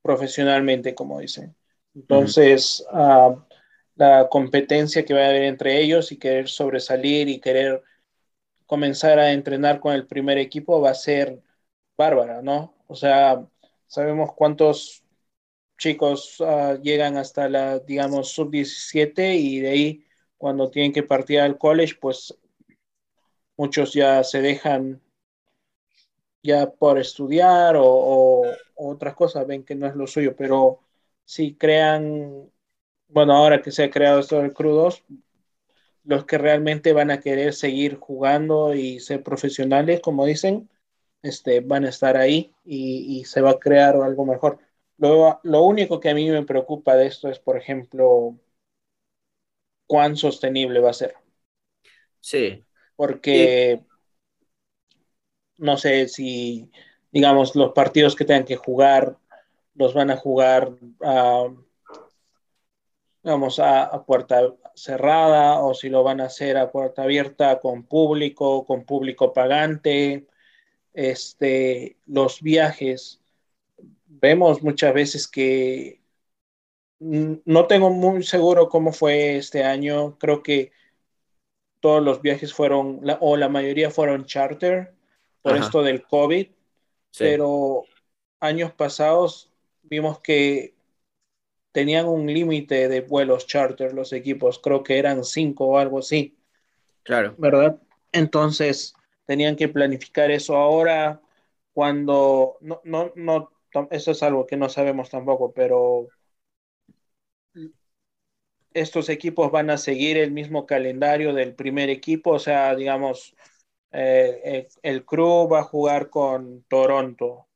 [0.03, 1.55] profesionalmente, como dicen.
[1.94, 3.36] Entonces, uh -huh.
[3.36, 3.44] uh,
[3.96, 7.82] la competencia que va a haber entre ellos y querer sobresalir y querer
[8.66, 11.42] comenzar a entrenar con el primer equipo va a ser
[11.96, 12.74] bárbara, ¿no?
[12.86, 13.46] O sea,
[13.86, 15.02] sabemos cuántos
[15.78, 20.06] chicos uh, llegan hasta la, digamos, sub-17 y de ahí
[20.38, 22.34] cuando tienen que partir al college, pues
[23.56, 25.00] muchos ya se dejan
[26.42, 30.80] ya por estudiar o, o, o, otras cosas, ven que no es lo suyo, pero
[31.24, 32.50] si crean,
[33.08, 35.04] bueno, ahora que se ha creado esto del crudos,
[36.05, 40.68] los que realmente van a querer seguir jugando y ser profesionales, como dicen,
[41.22, 44.59] este, van a estar ahí y, y se va a crear algo mejor.
[44.98, 48.36] Lo, lo único que a mí me preocupa de esto es, por ejemplo,
[49.86, 51.14] cuán sostenible va a ser.
[52.20, 52.64] Sí.
[52.96, 54.94] Porque sí.
[55.59, 56.70] no sé si,
[57.11, 59.18] digamos, los partidos que tengan que jugar
[59.74, 61.64] los van a jugar, uh,
[63.23, 67.85] digamos, a, a, puerta cerrada o si lo van a hacer a puerta abierta con
[67.85, 70.27] público, con público pagante.
[70.95, 73.20] Este, los viajes,
[74.07, 76.01] vemos muchas veces que
[77.01, 80.18] no tengo muy seguro cómo fue este año.
[80.18, 80.73] Creo que
[81.81, 84.95] todos los viajes fueron, o la mayoría fueron charter
[85.43, 85.64] por Ajá.
[85.64, 86.47] esto del COVID.
[86.47, 86.55] Sí.
[87.18, 87.85] Pero
[88.41, 89.51] años pasados
[89.83, 90.75] vimos que
[91.73, 94.59] tenían un límite de vuelos charter los equipos.
[94.59, 96.37] Creo que eran cinco o algo así.
[97.03, 97.35] Claro.
[97.39, 97.81] ¿Verdad?
[98.12, 98.95] Entonces
[99.27, 101.20] tenían que planificar eso ahora
[101.73, 103.51] cuando no, no, no,
[103.91, 106.09] eso es algo que no sabemos tampoco, pero
[108.75, 113.35] estos equipos van a seguir el mismo calendario del primer equipo, o sea, digamos,
[113.93, 117.49] eh, el, el Crew va a jugar con Toronto,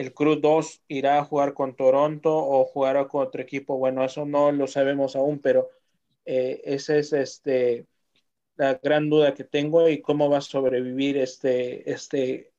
[0.00, 4.24] el Crew 2 irá a jugar con Toronto o jugará con otro equipo, bueno, eso
[4.24, 5.70] no lo sabemos aún, pero
[6.24, 7.86] eh, esa es este,
[8.56, 12.52] la gran duda que tengo y cómo va a sobrevivir este, este,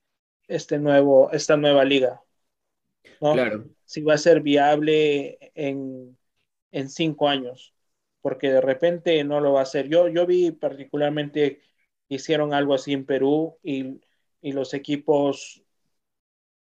[0.48, 2.22] este nuevo, esta nueva liga.
[3.20, 3.34] ¿no?
[3.34, 3.66] Claro.
[3.86, 6.18] Si va a ser viable en,
[6.72, 7.74] en cinco años
[8.22, 9.90] porque de repente no lo va a hacer.
[9.90, 11.62] Yo, yo vi particularmente
[12.08, 14.00] hicieron algo así en Perú y,
[14.42, 15.61] y los equipos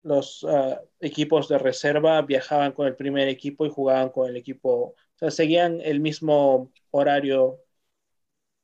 [0.03, 4.71] los uh, equipos de reserva viajaban con el primer equipo y jugaban con el equipo,
[4.71, 7.61] o sea, seguían el mismo horario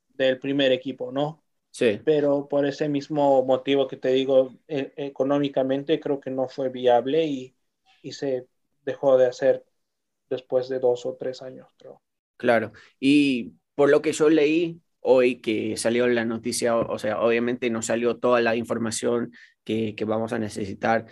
[0.09, 1.43] del primer equipo, ¿no?
[1.71, 1.99] Sí.
[2.05, 7.25] Pero por ese mismo motivo que te digo, e económicamente creo que no fue viable
[7.25, 7.55] y,
[8.01, 8.47] y se
[8.83, 9.65] dejó de hacer
[10.29, 12.01] después de dos o tres años, creo.
[12.37, 17.69] Claro, y por lo que yo leí hoy que salió la noticia, o sea, obviamente
[17.69, 19.31] no salió toda la información
[19.63, 21.05] que, que vamos a necesitar,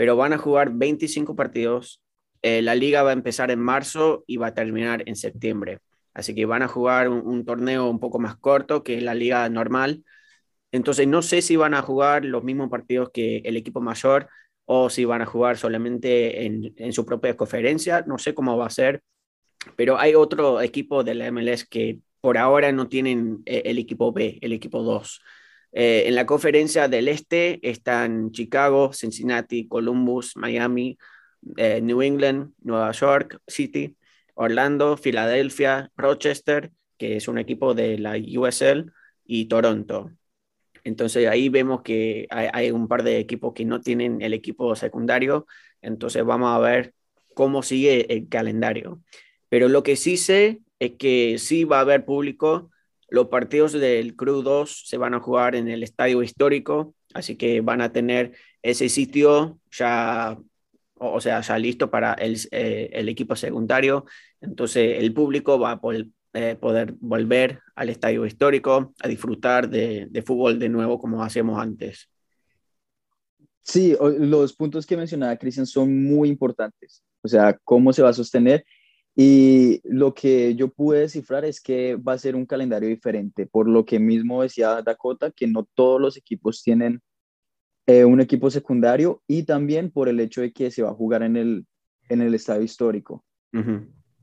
[0.00, 2.00] pero van a jugar 25 partidos,
[2.40, 5.80] eh, la liga va a empezar en marzo y va a terminar en septiembre,
[6.14, 10.02] así que van a jugar un, torneo un poco más corto que la liga normal,
[10.72, 14.30] entonces no sé si van a jugar los mismos partidos que el equipo mayor
[14.64, 18.68] o si van a jugar solamente en, en su propia conferencia, no sé cómo va
[18.68, 19.02] a ser,
[19.76, 24.12] pero hay otro equipo de la MLS que por ahora no tienen eh, el equipo
[24.14, 25.20] B, el equipo 2.
[25.72, 30.98] Eh, en la conferencia del este están Chicago, Cincinnati, Columbus, Miami,
[31.56, 33.96] eh, New England, Nueva York City,
[34.34, 38.92] Orlando, Filadelfia, Rochester, que es un equipo de la USL,
[39.30, 40.10] y Toronto.
[40.82, 45.46] Entonces ahí vemos que hay, un par de equipos que no tienen el equipo secundario,
[45.82, 46.94] entonces vamos a ver
[47.34, 49.00] cómo sigue el calendario.
[49.48, 52.70] Pero lo que sí sé es que sí va a haber público.
[53.10, 57.60] Los partidos del Crew 2 se van a jugar en el estadio histórico, así que
[57.60, 58.32] van a tener
[58.62, 60.38] ese sitio ya,
[60.94, 64.06] o sea, ya listo para el, eh, el equipo secundario.
[64.40, 70.06] Entonces el público va a poder, eh, poder volver al estadio histórico a disfrutar de,
[70.08, 72.08] de fútbol de nuevo como hacíamos antes.
[73.62, 77.02] Sí, los puntos que mencionaba Cristian son muy importantes.
[77.22, 78.64] O sea, cómo se va a sostener.
[79.16, 83.68] Y lo que yo pude descifrar es que va a ser un calendario diferente, por
[83.68, 87.00] lo que mismo decía Dakota, que no todos los equipos tienen
[87.86, 91.22] eh, un equipo secundario y también por el hecho de que se va a jugar
[91.22, 91.66] en el,
[92.08, 93.24] en el estadio histórico.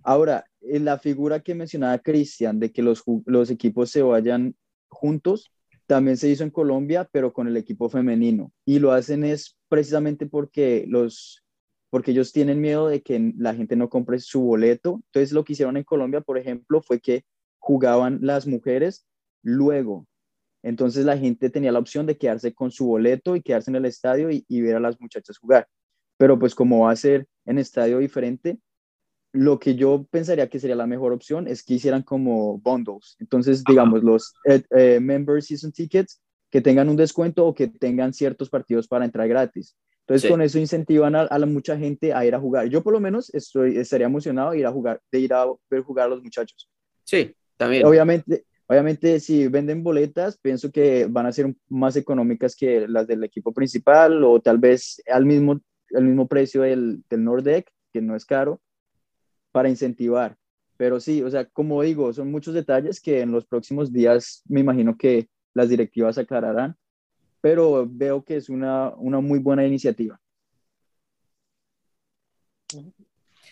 [0.03, 4.55] Ahora, en la figura que mencionaba Cristian, de que los, los equipos se vayan
[4.87, 5.51] juntos,
[5.85, 8.51] también se hizo en Colombia, pero con el equipo femenino.
[8.65, 11.43] Y lo hacen es precisamente porque los
[11.97, 15.01] porque ellos tienen miedo de que la gente no compre su boleto.
[15.07, 17.25] Entonces, lo que hicieron en Colombia, por ejemplo, fue que
[17.57, 19.07] jugaban las mujeres
[19.41, 20.05] luego.
[20.61, 23.85] Entonces, la gente tenía la opción de quedarse con su boleto y quedarse en el
[23.85, 25.67] estadio y, y ver a las muchachas jugar.
[26.17, 28.59] Pero pues como va a ser en estadio diferente,
[29.33, 33.15] lo que yo pensaría que sería la mejor opción es que hicieran como bundles.
[33.17, 36.21] Entonces, digamos, los eh, eh, member season tickets
[36.51, 39.75] que tengan un descuento o que tengan ciertos partidos para entrar gratis.
[40.07, 42.69] Entonces, con eso incentivan a, la mucha gente a ir a jugar.
[42.69, 45.81] Yo por lo menos estoy, estaría emocionado de ir a jugar, de ir a ver
[45.81, 46.69] jugar a los muchachos.
[47.03, 47.85] Sí, también.
[47.85, 53.21] Obviamente, obviamente si venden boletas, pienso que van a ser más económicas que las del
[53.25, 55.59] equipo principal o tal vez al mismo,
[55.93, 58.61] al mismo precio del, del Nordec, que no es caro
[59.51, 60.37] para incentivar.
[60.77, 64.61] Pero sí, o sea, como digo, son muchos detalles que en los próximos días me
[64.61, 66.77] imagino que las directivas aclararán,
[67.41, 70.19] pero veo que es una, una muy buena iniciativa.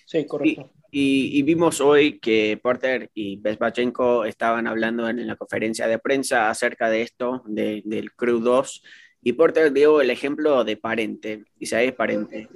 [0.05, 0.71] Sí, correcto.
[0.97, 6.89] Y, vimos hoy que Porter y Bespachenko estaban hablando en, la conferencia de prensa acerca
[6.89, 8.81] de esto, del Crew 2,
[9.21, 12.47] y Porter dio el ejemplo de Parente, Isaías Parente,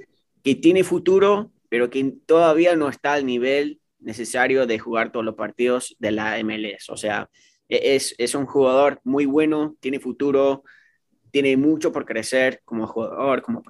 [0.42, 5.34] que tiene futuro, pero que todavía no está al nivel necesario de jugar todos los
[5.34, 6.88] partidos de la MLS.
[6.88, 7.28] O sea,
[7.68, 10.64] e-, es, es un jugador muy bueno, tiene futuro,
[11.30, 13.62] tiene mucho por crecer como jugador, como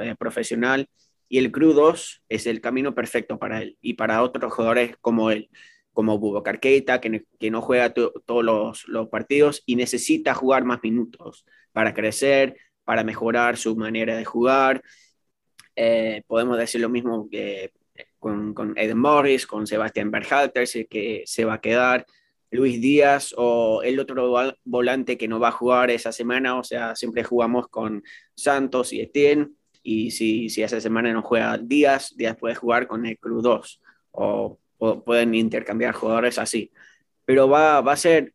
[0.00, 0.88] eh, profesional,
[1.28, 5.30] y el Crew 2 es el camino perfecto para él y para otros jugadores como
[5.30, 5.50] él,
[5.92, 11.46] como Bubo Keita, que, que no juega todos los, partidos y necesita jugar más minutos
[11.72, 14.82] para crecer, para mejorar su manera de jugar.
[15.76, 17.72] Eh, podemos decir lo mismo que
[18.18, 22.06] con, con Eden Morris, con Sebastián Berhalter, que se va a quedar,
[22.54, 26.94] Luis Díaz o el otro volante que no va a jugar esa semana, o sea,
[26.94, 28.04] siempre jugamos con
[28.36, 29.50] Santos y Etienne,
[29.82, 33.80] y si, si esa semana no juega Díaz, Díaz puede jugar con el Cruz 2,
[34.12, 34.58] o,
[35.04, 36.70] pueden intercambiar jugadores así.
[37.24, 38.32] Pero va, va a ser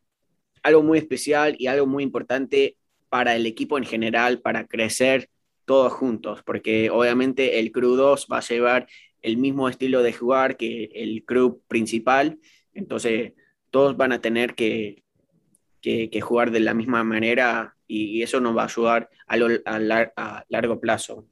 [0.63, 2.75] algo muy especial y algo muy importante
[3.07, 5.29] para el equipo en general, para crecer
[5.63, 8.87] todos juntos, porque obviamente el Crew 2 va a llevar
[9.21, 12.37] el mismo estilo de jugar que el Crew principal,
[12.73, 13.33] entonces
[13.71, 15.03] todos van a tener que,
[15.81, 19.35] que, jugar de la misma manera y, eso nos va a ayudar a,
[20.15, 21.25] a, largo plazo.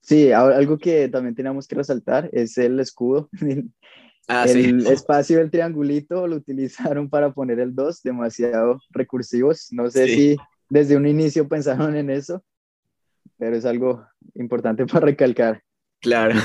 [0.00, 3.28] Sí, algo que también tenemos que resaltar es el escudo.
[4.30, 9.68] Ah, el espacio del triangulito lo utilizaron para poner el 2, demasiado recursivos.
[9.70, 10.36] No sé si
[10.68, 12.44] desde un inicio pensaron en eso,
[13.38, 15.62] pero es algo importante para recalcar.
[16.00, 16.38] Claro.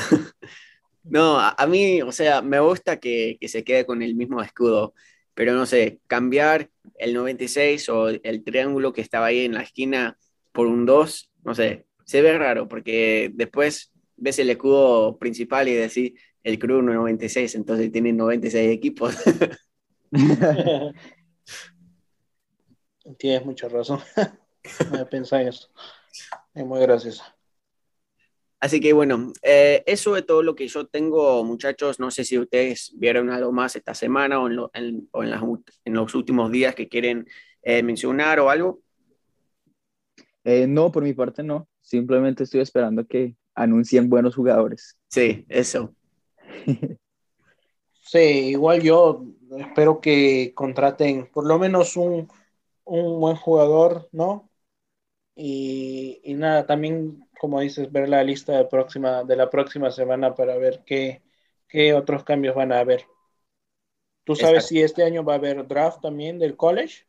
[1.03, 4.93] No, a, mí, o sea, me gusta que, que, se quede con el mismo escudo,
[5.33, 10.17] pero no sé, cambiar el 96 o el triángulo que estaba ahí en la esquina
[10.53, 15.73] por un 2, no sé, se ve raro porque después ves el escudo principal y
[15.73, 19.15] decís el Crew 96, entonces tienen 96 equipos.
[23.17, 23.99] Tienes mucha razón.
[24.91, 25.69] Me pensé eso.
[26.53, 27.23] Es muy gracioso.
[28.63, 31.99] Así que bueno, eh, eso es todo lo que yo tengo, muchachos.
[31.99, 35.09] No sé si ustedes vieron algo más esta semana o en,
[35.83, 37.27] los últimos días que quieren
[37.61, 38.79] eh, mencionar o algo.
[40.45, 41.67] Eh, no, por mi parte no.
[41.81, 44.97] Simplemente estoy esperando que anuncien buenos jugadores.
[45.09, 45.93] Sí, eso.
[48.01, 49.25] sí, igual yo
[49.57, 52.29] espero que contraten por lo menos un,
[52.85, 54.49] un buen jugador, ¿no?
[55.35, 60.33] Y, y, nada, también, como dices, ver la lista de, próxima, de la próxima semana
[60.33, 61.21] para ver qué,
[61.67, 63.05] qué otros cambios van a haber.
[64.23, 67.05] ¿Tú sabes si este año va a haber draft también del college?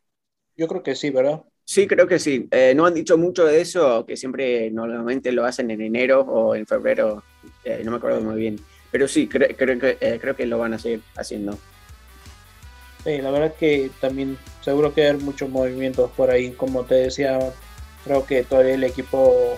[0.57, 1.45] Yo creo que sí, ¿verdad?
[1.64, 2.49] Sí, creo que sí.
[2.51, 6.57] Eh, no han dicho mucho de eso, que siempre normalmente lo hacen en enero o
[6.57, 7.22] en febrero,
[7.62, 8.57] eh, no me acuerdo muy bien.
[8.91, 11.57] Pero sí, creo, que, eh, creo que lo van a seguir haciendo.
[13.05, 16.51] Sí, la verdad que también seguro que hay muchos movimientos por ahí.
[16.51, 17.39] Como te decía,
[18.03, 19.57] creo que todavía el equipo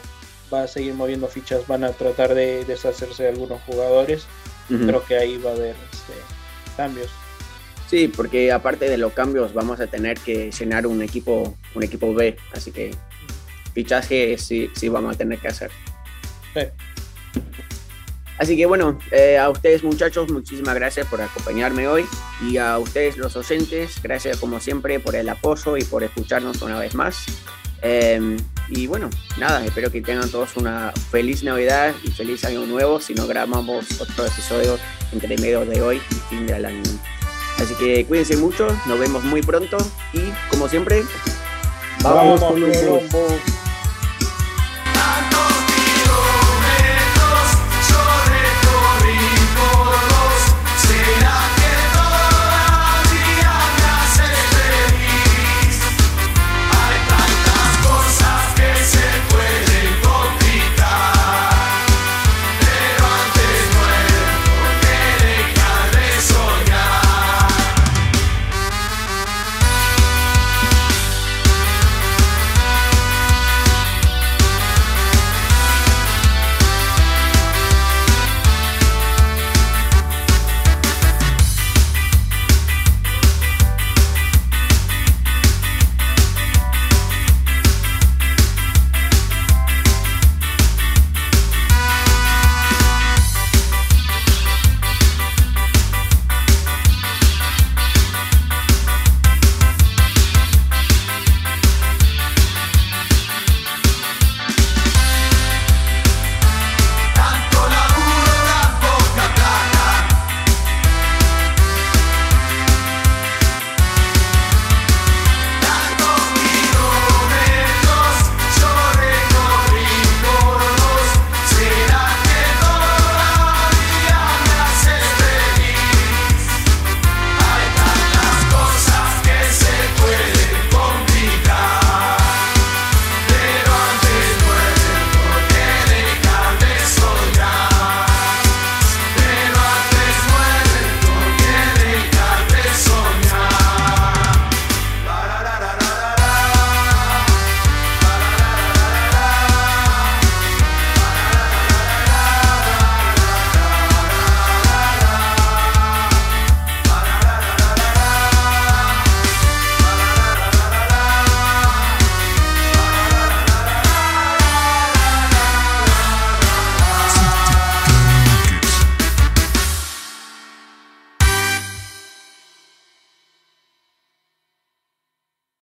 [0.53, 4.27] va a seguir moviendo fichas, van a tratar de deshacerse de algunos jugadores.
[4.69, 6.15] Creo que ahí va a haber este,
[6.77, 7.11] cambios.
[7.89, 12.13] Sí, porque aparte de los cambios vamos a tener que llenar un equipo, un equipo
[12.13, 12.91] B, así que
[13.75, 15.71] fichaje sí, sí vamos a tener que hacer.
[16.55, 16.63] Sí.
[18.39, 22.05] Así que bueno, eh, a ustedes muchachos, muchísimas gracias por acompañarme hoy
[22.43, 26.79] y a ustedes los oyentes, gracias como siempre por el apoyo y por escucharnos una
[26.79, 27.25] vez más.
[27.81, 28.37] Em,
[28.69, 33.01] y bueno, nada, espero que tengan todos una feliz Navidad y feliz Año Nuevo.
[33.01, 34.79] Si no grabamos otro episodio
[35.13, 36.83] entre medio de hoy y fin del año.
[37.59, 39.79] Así que cuídense mucho, nos vemos muy pronto
[40.13, 41.05] y como siempre,
[42.03, 42.71] vamos, vamos con los